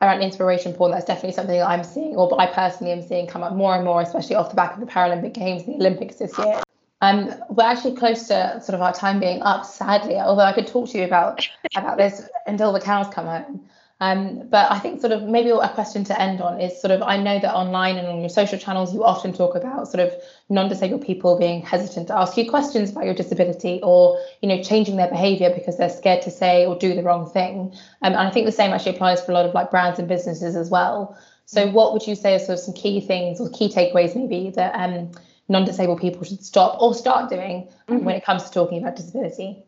around 0.00 0.22
inspiration 0.22 0.72
porn. 0.72 0.92
That's 0.92 1.04
definitely 1.04 1.32
something 1.32 1.58
that 1.58 1.68
I'm 1.68 1.84
seeing, 1.84 2.16
or 2.16 2.40
I 2.40 2.46
personally 2.46 2.92
am 2.92 3.02
seeing 3.02 3.26
come 3.26 3.42
up 3.42 3.54
more 3.54 3.74
and 3.74 3.84
more, 3.84 4.00
especially 4.00 4.36
off 4.36 4.50
the 4.50 4.56
back 4.56 4.74
of 4.74 4.80
the 4.80 4.86
Paralympic 4.86 5.34
Games 5.34 5.62
and 5.64 5.74
the 5.74 5.78
Olympics 5.78 6.16
this 6.16 6.36
year. 6.38 6.62
Um, 7.06 7.32
we're 7.50 7.64
actually 7.64 7.94
close 7.94 8.26
to 8.28 8.60
sort 8.60 8.74
of 8.74 8.82
our 8.82 8.92
time 8.92 9.20
being 9.20 9.40
up, 9.42 9.64
sadly. 9.64 10.16
Although 10.16 10.42
I 10.42 10.52
could 10.52 10.66
talk 10.66 10.88
to 10.90 10.98
you 10.98 11.04
about 11.04 11.48
about 11.76 11.98
this 11.98 12.28
until 12.46 12.72
the 12.72 12.80
cows 12.80 13.06
come 13.14 13.26
home. 13.26 13.68
Um, 14.00 14.48
but 14.48 14.70
I 14.70 14.78
think 14.80 15.00
sort 15.00 15.12
of 15.12 15.22
maybe 15.22 15.50
a 15.50 15.68
question 15.68 16.04
to 16.04 16.20
end 16.20 16.42
on 16.42 16.60
is 16.60 16.78
sort 16.78 16.90
of 16.90 17.02
I 17.02 17.16
know 17.16 17.38
that 17.38 17.54
online 17.54 17.96
and 17.96 18.08
on 18.08 18.20
your 18.20 18.28
social 18.28 18.58
channels 18.58 18.92
you 18.92 19.04
often 19.04 19.32
talk 19.32 19.54
about 19.54 19.88
sort 19.88 20.06
of 20.06 20.12
non-disabled 20.50 21.00
people 21.00 21.38
being 21.38 21.62
hesitant 21.62 22.08
to 22.08 22.14
ask 22.14 22.36
you 22.36 22.50
questions 22.50 22.90
about 22.90 23.04
your 23.06 23.14
disability 23.14 23.80
or 23.82 24.20
you 24.42 24.48
know 24.48 24.62
changing 24.62 24.96
their 24.96 25.08
behavior 25.08 25.50
because 25.54 25.78
they're 25.78 25.88
scared 25.88 26.22
to 26.22 26.30
say 26.30 26.66
or 26.66 26.76
do 26.76 26.94
the 26.94 27.02
wrong 27.04 27.30
thing. 27.30 27.72
Um, 28.02 28.12
and 28.12 28.16
I 28.16 28.30
think 28.30 28.46
the 28.46 28.52
same 28.52 28.72
actually 28.72 28.96
applies 28.96 29.22
for 29.22 29.30
a 29.30 29.34
lot 29.34 29.46
of 29.46 29.54
like 29.54 29.70
brands 29.70 30.00
and 30.00 30.08
businesses 30.08 30.56
as 30.56 30.70
well. 30.70 31.16
So 31.46 31.70
what 31.70 31.92
would 31.92 32.04
you 32.06 32.16
say 32.16 32.34
are 32.34 32.40
sort 32.40 32.58
of 32.58 32.64
some 32.64 32.74
key 32.74 33.00
things 33.00 33.40
or 33.40 33.48
key 33.50 33.68
takeaways 33.68 34.16
maybe 34.16 34.50
that 34.56 34.74
um, 34.74 35.12
non-disabled 35.48 36.00
people 36.00 36.24
should 36.24 36.44
stop 36.44 36.80
or 36.80 36.94
start 36.94 37.30
doing 37.30 37.68
mm-hmm. 37.88 38.04
when 38.04 38.16
it 38.16 38.24
comes 38.24 38.44
to 38.44 38.50
talking 38.50 38.78
about 38.78 38.96
disability? 38.96 39.62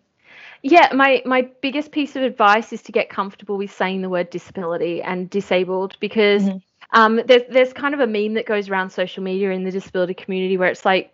Yeah, 0.63 0.93
my 0.93 1.23
my 1.25 1.43
biggest 1.61 1.93
piece 1.93 2.17
of 2.17 2.23
advice 2.23 2.73
is 2.73 2.83
to 2.83 2.93
get 2.93 3.11
comfortable 3.11 3.57
with 3.57 3.73
saying 3.73 4.03
the 4.03 4.09
word 4.09 4.31
disability 4.31 5.01
and 5.03 5.31
disabled 5.31 5.97
because 6.01 6.43
mm-hmm. 6.43 6.59
um, 6.93 7.21
there's 7.27 7.43
there's 7.49 7.73
kind 7.73 7.95
of 7.95 8.01
a 8.01 8.07
meme 8.07 8.35
that 8.35 8.47
goes 8.47 8.69
around 8.69 8.91
social 8.91 9.23
media 9.23 9.51
in 9.51 9.65
the 9.65 9.71
disability 9.71 10.15
community 10.15 10.57
where 10.57 10.69
it's 10.69 10.85
like 10.85 11.13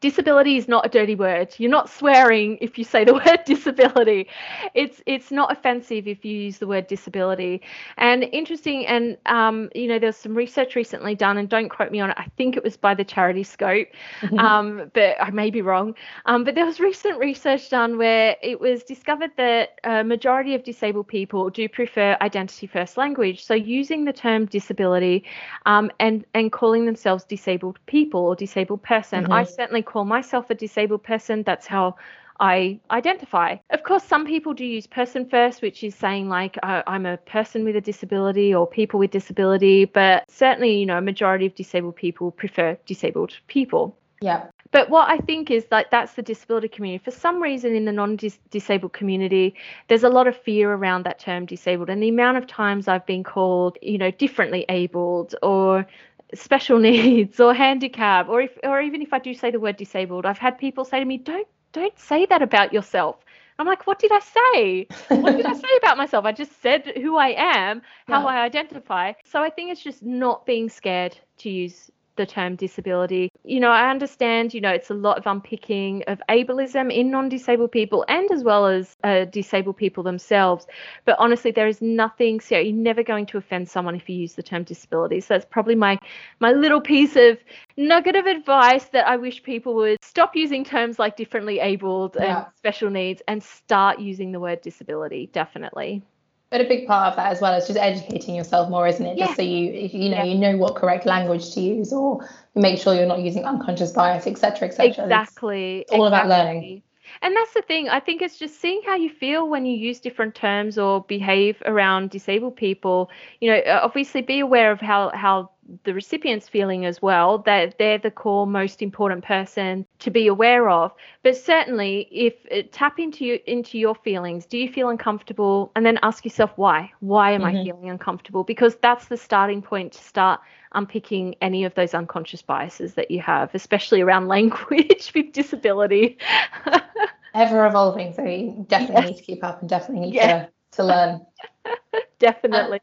disability 0.00 0.56
is 0.56 0.68
not 0.68 0.86
a 0.86 0.88
dirty 0.88 1.14
word. 1.14 1.54
You're 1.58 1.70
not 1.70 1.90
swearing 1.90 2.58
if 2.60 2.78
you 2.78 2.84
say 2.84 3.04
the 3.04 3.14
word 3.26 3.40
disability. 3.44 4.28
It's 4.74 5.02
it's 5.06 5.30
not 5.30 5.50
offensive 5.50 6.06
if 6.06 6.24
you 6.24 6.36
use 6.36 6.58
the 6.58 6.66
word 6.66 6.86
disability. 6.86 7.62
And 7.96 8.24
interesting, 8.24 8.86
and 8.86 9.16
um, 9.26 9.70
you 9.74 9.88
know, 9.88 9.98
there's 9.98 10.16
some 10.16 10.34
research 10.34 10.76
recently 10.76 11.14
done, 11.14 11.38
and 11.38 11.48
don't 11.48 11.68
quote 11.68 11.90
me 11.90 12.00
on 12.00 12.10
it. 12.10 12.16
I 12.18 12.26
think 12.36 12.56
it 12.56 12.62
was 12.62 12.76
by 12.76 12.94
the 12.94 13.04
charity 13.04 13.42
Scope, 13.42 13.88
mm-hmm. 14.20 14.38
um, 14.38 14.90
but 14.94 15.16
I 15.20 15.30
may 15.30 15.50
be 15.50 15.62
wrong. 15.62 15.94
Um, 16.26 16.44
but 16.44 16.54
there 16.54 16.66
was 16.66 16.80
recent 16.80 17.18
research 17.18 17.70
done 17.70 17.98
where 17.98 18.36
it 18.42 18.60
was 18.60 18.84
discovered 18.84 19.32
that 19.36 19.78
a 19.84 20.04
majority 20.04 20.54
of 20.54 20.62
disabled 20.62 21.08
people 21.08 21.50
do 21.50 21.68
prefer 21.68 22.16
identity 22.20 22.66
first 22.66 22.96
language. 22.96 23.44
So 23.44 23.54
using 23.54 24.04
the 24.04 24.12
term 24.12 24.46
disability 24.46 25.24
um, 25.66 25.90
and 25.98 26.24
and 26.34 26.52
calling 26.52 26.86
themselves 26.86 27.24
disabled 27.24 27.78
people 27.86 28.20
or 28.20 28.36
disabled 28.36 28.82
person, 28.82 29.24
mm-hmm. 29.24 29.32
I 29.32 29.44
certainly 29.44 29.82
call 29.88 30.04
myself 30.04 30.50
a 30.50 30.54
disabled 30.54 31.02
person. 31.02 31.42
That's 31.42 31.66
how 31.66 31.96
I 32.40 32.78
identify. 32.90 33.56
Of 33.70 33.82
course, 33.82 34.04
some 34.04 34.24
people 34.24 34.54
do 34.54 34.64
use 34.64 34.86
person 34.86 35.28
first, 35.28 35.60
which 35.60 35.82
is 35.82 35.94
saying 35.94 36.28
like 36.28 36.56
uh, 36.62 36.82
I'm 36.86 37.06
a 37.06 37.16
person 37.16 37.64
with 37.64 37.74
a 37.74 37.80
disability 37.80 38.54
or 38.54 38.66
people 38.66 39.00
with 39.00 39.10
disability, 39.10 39.86
but 39.86 40.24
certainly, 40.28 40.78
you 40.78 40.86
know, 40.86 40.98
a 40.98 41.02
majority 41.02 41.46
of 41.46 41.54
disabled 41.54 41.96
people 41.96 42.30
prefer 42.30 42.78
disabled 42.86 43.32
people. 43.48 43.96
Yeah. 44.20 44.46
But 44.70 44.90
what 44.90 45.08
I 45.08 45.18
think 45.18 45.50
is 45.50 45.64
that 45.66 45.90
that's 45.90 46.14
the 46.14 46.22
disability 46.22 46.68
community. 46.68 47.02
For 47.02 47.10
some 47.10 47.42
reason, 47.42 47.74
in 47.74 47.84
the 47.86 47.92
non 47.92 48.18
disabled 48.50 48.92
community, 48.92 49.54
there's 49.88 50.04
a 50.04 50.10
lot 50.10 50.26
of 50.26 50.36
fear 50.36 50.72
around 50.72 51.04
that 51.04 51.18
term 51.18 51.46
disabled. 51.46 51.88
And 51.88 52.02
the 52.02 52.08
amount 52.08 52.36
of 52.36 52.46
times 52.46 52.86
I've 52.86 53.06
been 53.06 53.24
called, 53.24 53.78
you 53.80 53.96
know, 53.96 54.10
differently 54.10 54.66
abled 54.68 55.34
or 55.42 55.86
special 56.34 56.78
needs 56.90 57.40
or 57.40 57.54
handicap 57.54 58.28
or 58.28 58.42
if 58.42 58.58
or 58.62 58.80
even 58.80 59.02
if 59.02 59.12
I 59.12 59.18
do 59.18 59.34
say 59.34 59.50
the 59.50 59.60
word 59.60 59.76
disabled, 59.76 60.26
I've 60.26 60.38
had 60.38 60.58
people 60.58 60.84
say 60.84 61.00
to 61.00 61.04
me, 61.04 61.18
"Don't 61.18 61.48
don't 61.72 61.98
say 61.98 62.26
that 62.26 62.42
about 62.42 62.72
yourself." 62.72 63.16
I'm 63.58 63.66
like, 63.66 63.86
"What 63.86 63.98
did 63.98 64.12
I 64.12 64.20
say? 64.20 64.86
What 65.08 65.36
did 65.36 65.46
I 65.46 65.52
say 65.52 65.68
about 65.78 65.96
myself? 65.96 66.24
I 66.24 66.32
just 66.32 66.62
said 66.62 66.86
who 66.96 67.16
I 67.16 67.34
am, 67.36 67.82
how 68.06 68.22
yeah. 68.22 68.26
I 68.26 68.44
identify." 68.44 69.12
So 69.24 69.42
I 69.42 69.50
think 69.50 69.72
it's 69.72 69.82
just 69.82 70.02
not 70.02 70.46
being 70.46 70.68
scared 70.68 71.16
to 71.38 71.50
use 71.50 71.90
the 72.18 72.26
term 72.26 72.56
disability. 72.56 73.30
You 73.44 73.60
know, 73.60 73.70
I 73.70 73.90
understand, 73.90 74.52
you 74.52 74.60
know, 74.60 74.70
it's 74.70 74.90
a 74.90 74.94
lot 74.94 75.16
of 75.16 75.26
unpicking 75.26 76.02
of 76.06 76.20
ableism 76.28 76.92
in 76.92 77.10
non 77.10 77.30
disabled 77.30 77.72
people 77.72 78.04
and 78.08 78.30
as 78.30 78.44
well 78.44 78.66
as 78.66 78.94
uh, 79.04 79.24
disabled 79.24 79.78
people 79.78 80.02
themselves. 80.02 80.66
But 81.06 81.16
honestly, 81.18 81.50
there 81.50 81.66
is 81.66 81.80
nothing, 81.80 82.40
so 82.40 82.58
you're 82.58 82.74
never 82.74 83.02
going 83.02 83.24
to 83.26 83.38
offend 83.38 83.70
someone 83.70 83.94
if 83.94 84.10
you 84.10 84.16
use 84.16 84.34
the 84.34 84.42
term 84.42 84.64
disability. 84.64 85.20
So 85.20 85.34
that's 85.34 85.46
probably 85.46 85.76
my, 85.76 85.98
my 86.40 86.52
little 86.52 86.82
piece 86.82 87.16
of 87.16 87.38
nugget 87.78 88.16
of 88.16 88.26
advice 88.26 88.84
that 88.86 89.08
I 89.08 89.16
wish 89.16 89.42
people 89.42 89.74
would 89.76 89.96
stop 90.02 90.36
using 90.36 90.64
terms 90.64 90.98
like 90.98 91.16
differently 91.16 91.60
abled 91.60 92.16
yeah. 92.20 92.44
and 92.44 92.46
special 92.56 92.90
needs 92.90 93.22
and 93.26 93.42
start 93.42 94.00
using 94.00 94.32
the 94.32 94.40
word 94.40 94.60
disability, 94.60 95.30
definitely. 95.32 96.02
But 96.50 96.62
a 96.62 96.64
big 96.64 96.86
part 96.86 97.10
of 97.10 97.16
that 97.16 97.30
as 97.30 97.42
well 97.42 97.54
is 97.54 97.66
just 97.66 97.78
educating 97.78 98.34
yourself 98.34 98.70
more, 98.70 98.86
isn't 98.86 99.04
it? 99.04 99.18
Yeah. 99.18 99.26
Just 99.26 99.36
so 99.36 99.42
you 99.42 99.70
you 99.92 100.08
know 100.08 100.16
yeah. 100.16 100.24
you 100.24 100.34
know 100.38 100.56
what 100.56 100.76
correct 100.76 101.04
language 101.04 101.52
to 101.54 101.60
use, 101.60 101.92
or 101.92 102.26
make 102.54 102.80
sure 102.80 102.94
you're 102.94 103.06
not 103.06 103.20
using 103.20 103.44
unconscious 103.44 103.92
bias, 103.92 104.26
etc., 104.26 104.68
etc. 104.68 105.04
Exactly. 105.04 105.80
It's 105.80 105.92
all 105.92 106.06
exactly. 106.06 106.30
about 106.30 106.44
learning. 106.44 106.82
And 107.22 107.34
that's 107.34 107.54
the 107.54 107.62
thing. 107.62 107.88
I 107.88 108.00
think 108.00 108.22
it's 108.22 108.38
just 108.38 108.60
seeing 108.60 108.82
how 108.84 108.96
you 108.96 109.10
feel 109.10 109.48
when 109.48 109.66
you 109.66 109.76
use 109.76 110.00
different 110.00 110.34
terms 110.34 110.78
or 110.78 111.02
behave 111.04 111.62
around 111.64 112.10
disabled 112.10 112.56
people. 112.56 113.10
You 113.40 113.50
know, 113.50 113.62
obviously 113.82 114.22
be 114.22 114.40
aware 114.40 114.70
of 114.72 114.80
how 114.80 115.10
how 115.14 115.50
the 115.84 115.92
recipient's 115.92 116.48
feeling 116.48 116.86
as 116.86 117.02
well 117.02 117.38
that 117.38 117.76
they're 117.78 117.98
the 117.98 118.10
core 118.10 118.46
most 118.46 118.80
important 118.80 119.24
person 119.24 119.86
to 119.98 120.10
be 120.10 120.26
aware 120.26 120.68
of. 120.68 120.92
But 121.22 121.36
certainly 121.36 122.08
if 122.10 122.72
tap 122.72 122.98
into 122.98 123.24
you, 123.24 123.38
into 123.46 123.78
your 123.78 123.94
feelings 123.94 124.46
do 124.46 124.58
you 124.58 124.70
feel 124.72 124.88
uncomfortable? 124.88 125.70
And 125.76 125.84
then 125.84 125.98
ask 126.02 126.24
yourself 126.24 126.52
why. 126.56 126.90
Why 127.00 127.32
am 127.32 127.42
mm-hmm. 127.42 127.56
i 127.56 127.64
feeling 127.64 127.90
uncomfortable? 127.90 128.44
Because 128.44 128.76
that's 128.76 129.06
the 129.06 129.16
starting 129.16 129.62
point 129.62 129.92
to 129.92 130.02
start 130.02 130.40
unpicking 130.72 131.34
any 131.40 131.64
of 131.64 131.74
those 131.74 131.94
unconscious 131.94 132.42
biases 132.42 132.92
that 132.94 133.10
you 133.10 133.20
have 133.20 133.54
especially 133.54 134.02
around 134.02 134.28
language 134.36 135.12
with 135.14 135.32
disability. 135.32 136.18
Ever 137.34 137.66
evolving 137.66 138.14
so 138.14 138.24
you 138.24 138.64
definitely 138.68 139.02
yes. 139.02 139.10
need 139.10 139.16
to 139.18 139.22
keep 139.22 139.44
up 139.44 139.60
and 139.60 139.68
definitely 139.68 140.06
need 140.06 140.14
yeah. 140.14 140.44
to, 140.44 140.50
to 140.72 140.84
learn. 140.84 141.26
Definitely 142.18 142.80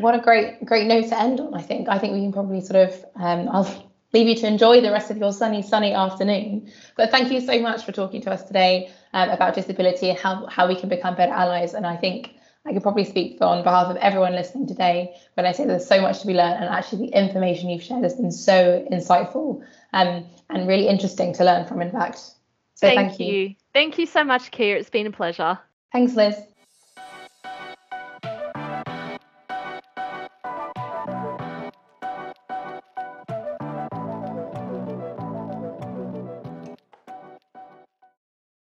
what 0.00 0.14
a 0.14 0.18
great 0.18 0.64
great 0.64 0.86
note 0.86 1.08
to 1.08 1.18
end 1.18 1.40
on 1.40 1.54
i 1.54 1.62
think. 1.62 1.88
I 1.88 1.98
think 1.98 2.12
we 2.14 2.20
can 2.20 2.32
probably 2.32 2.60
sort 2.60 2.88
of 2.88 3.04
um, 3.16 3.48
i'll 3.50 3.86
leave 4.12 4.28
you 4.28 4.34
to 4.36 4.46
enjoy 4.46 4.80
the 4.80 4.90
rest 4.90 5.10
of 5.10 5.18
your 5.18 5.32
sunny 5.32 5.62
sunny 5.62 5.92
afternoon. 5.92 6.70
But 6.96 7.10
thank 7.10 7.30
you 7.30 7.40
so 7.40 7.60
much 7.60 7.84
for 7.84 7.92
talking 7.92 8.22
to 8.22 8.30
us 8.30 8.42
today 8.44 8.90
um, 9.12 9.30
about 9.30 9.54
disability 9.54 10.10
and 10.10 10.18
how, 10.18 10.46
how 10.46 10.68
we 10.68 10.76
can 10.76 10.88
become 10.88 11.16
better 11.16 11.32
allies. 11.32 11.74
And 11.74 11.86
i 11.86 11.96
think 11.96 12.32
i 12.64 12.72
could 12.72 12.82
probably 12.82 13.04
speak 13.04 13.38
on 13.40 13.62
behalf 13.62 13.88
of 13.88 13.96
everyone 13.96 14.32
listening 14.32 14.66
today 14.66 15.14
when 15.34 15.46
i 15.46 15.52
say 15.52 15.66
there's 15.66 15.86
so 15.86 16.00
much 16.00 16.20
to 16.20 16.26
be 16.26 16.34
learned 16.34 16.64
and 16.64 16.64
actually 16.64 17.06
the 17.06 17.16
information 17.16 17.68
you've 17.68 17.82
shared 17.82 18.02
has 18.02 18.14
been 18.14 18.32
so 18.32 18.86
insightful 18.90 19.62
um, 19.92 20.24
and 20.50 20.68
really 20.68 20.88
interesting 20.88 21.32
to 21.32 21.44
learn 21.44 21.66
from 21.66 21.80
in 21.80 21.90
fact. 21.90 22.18
So 22.74 22.88
thank, 22.88 22.98
thank 22.98 23.20
you. 23.20 23.26
you. 23.26 23.54
Thank 23.72 23.98
you 23.98 24.06
so 24.06 24.24
much 24.24 24.50
Kia 24.50 24.76
it's 24.76 24.90
been 24.90 25.06
a 25.06 25.12
pleasure. 25.12 25.58
Thanks 25.92 26.14
liz 26.14 26.36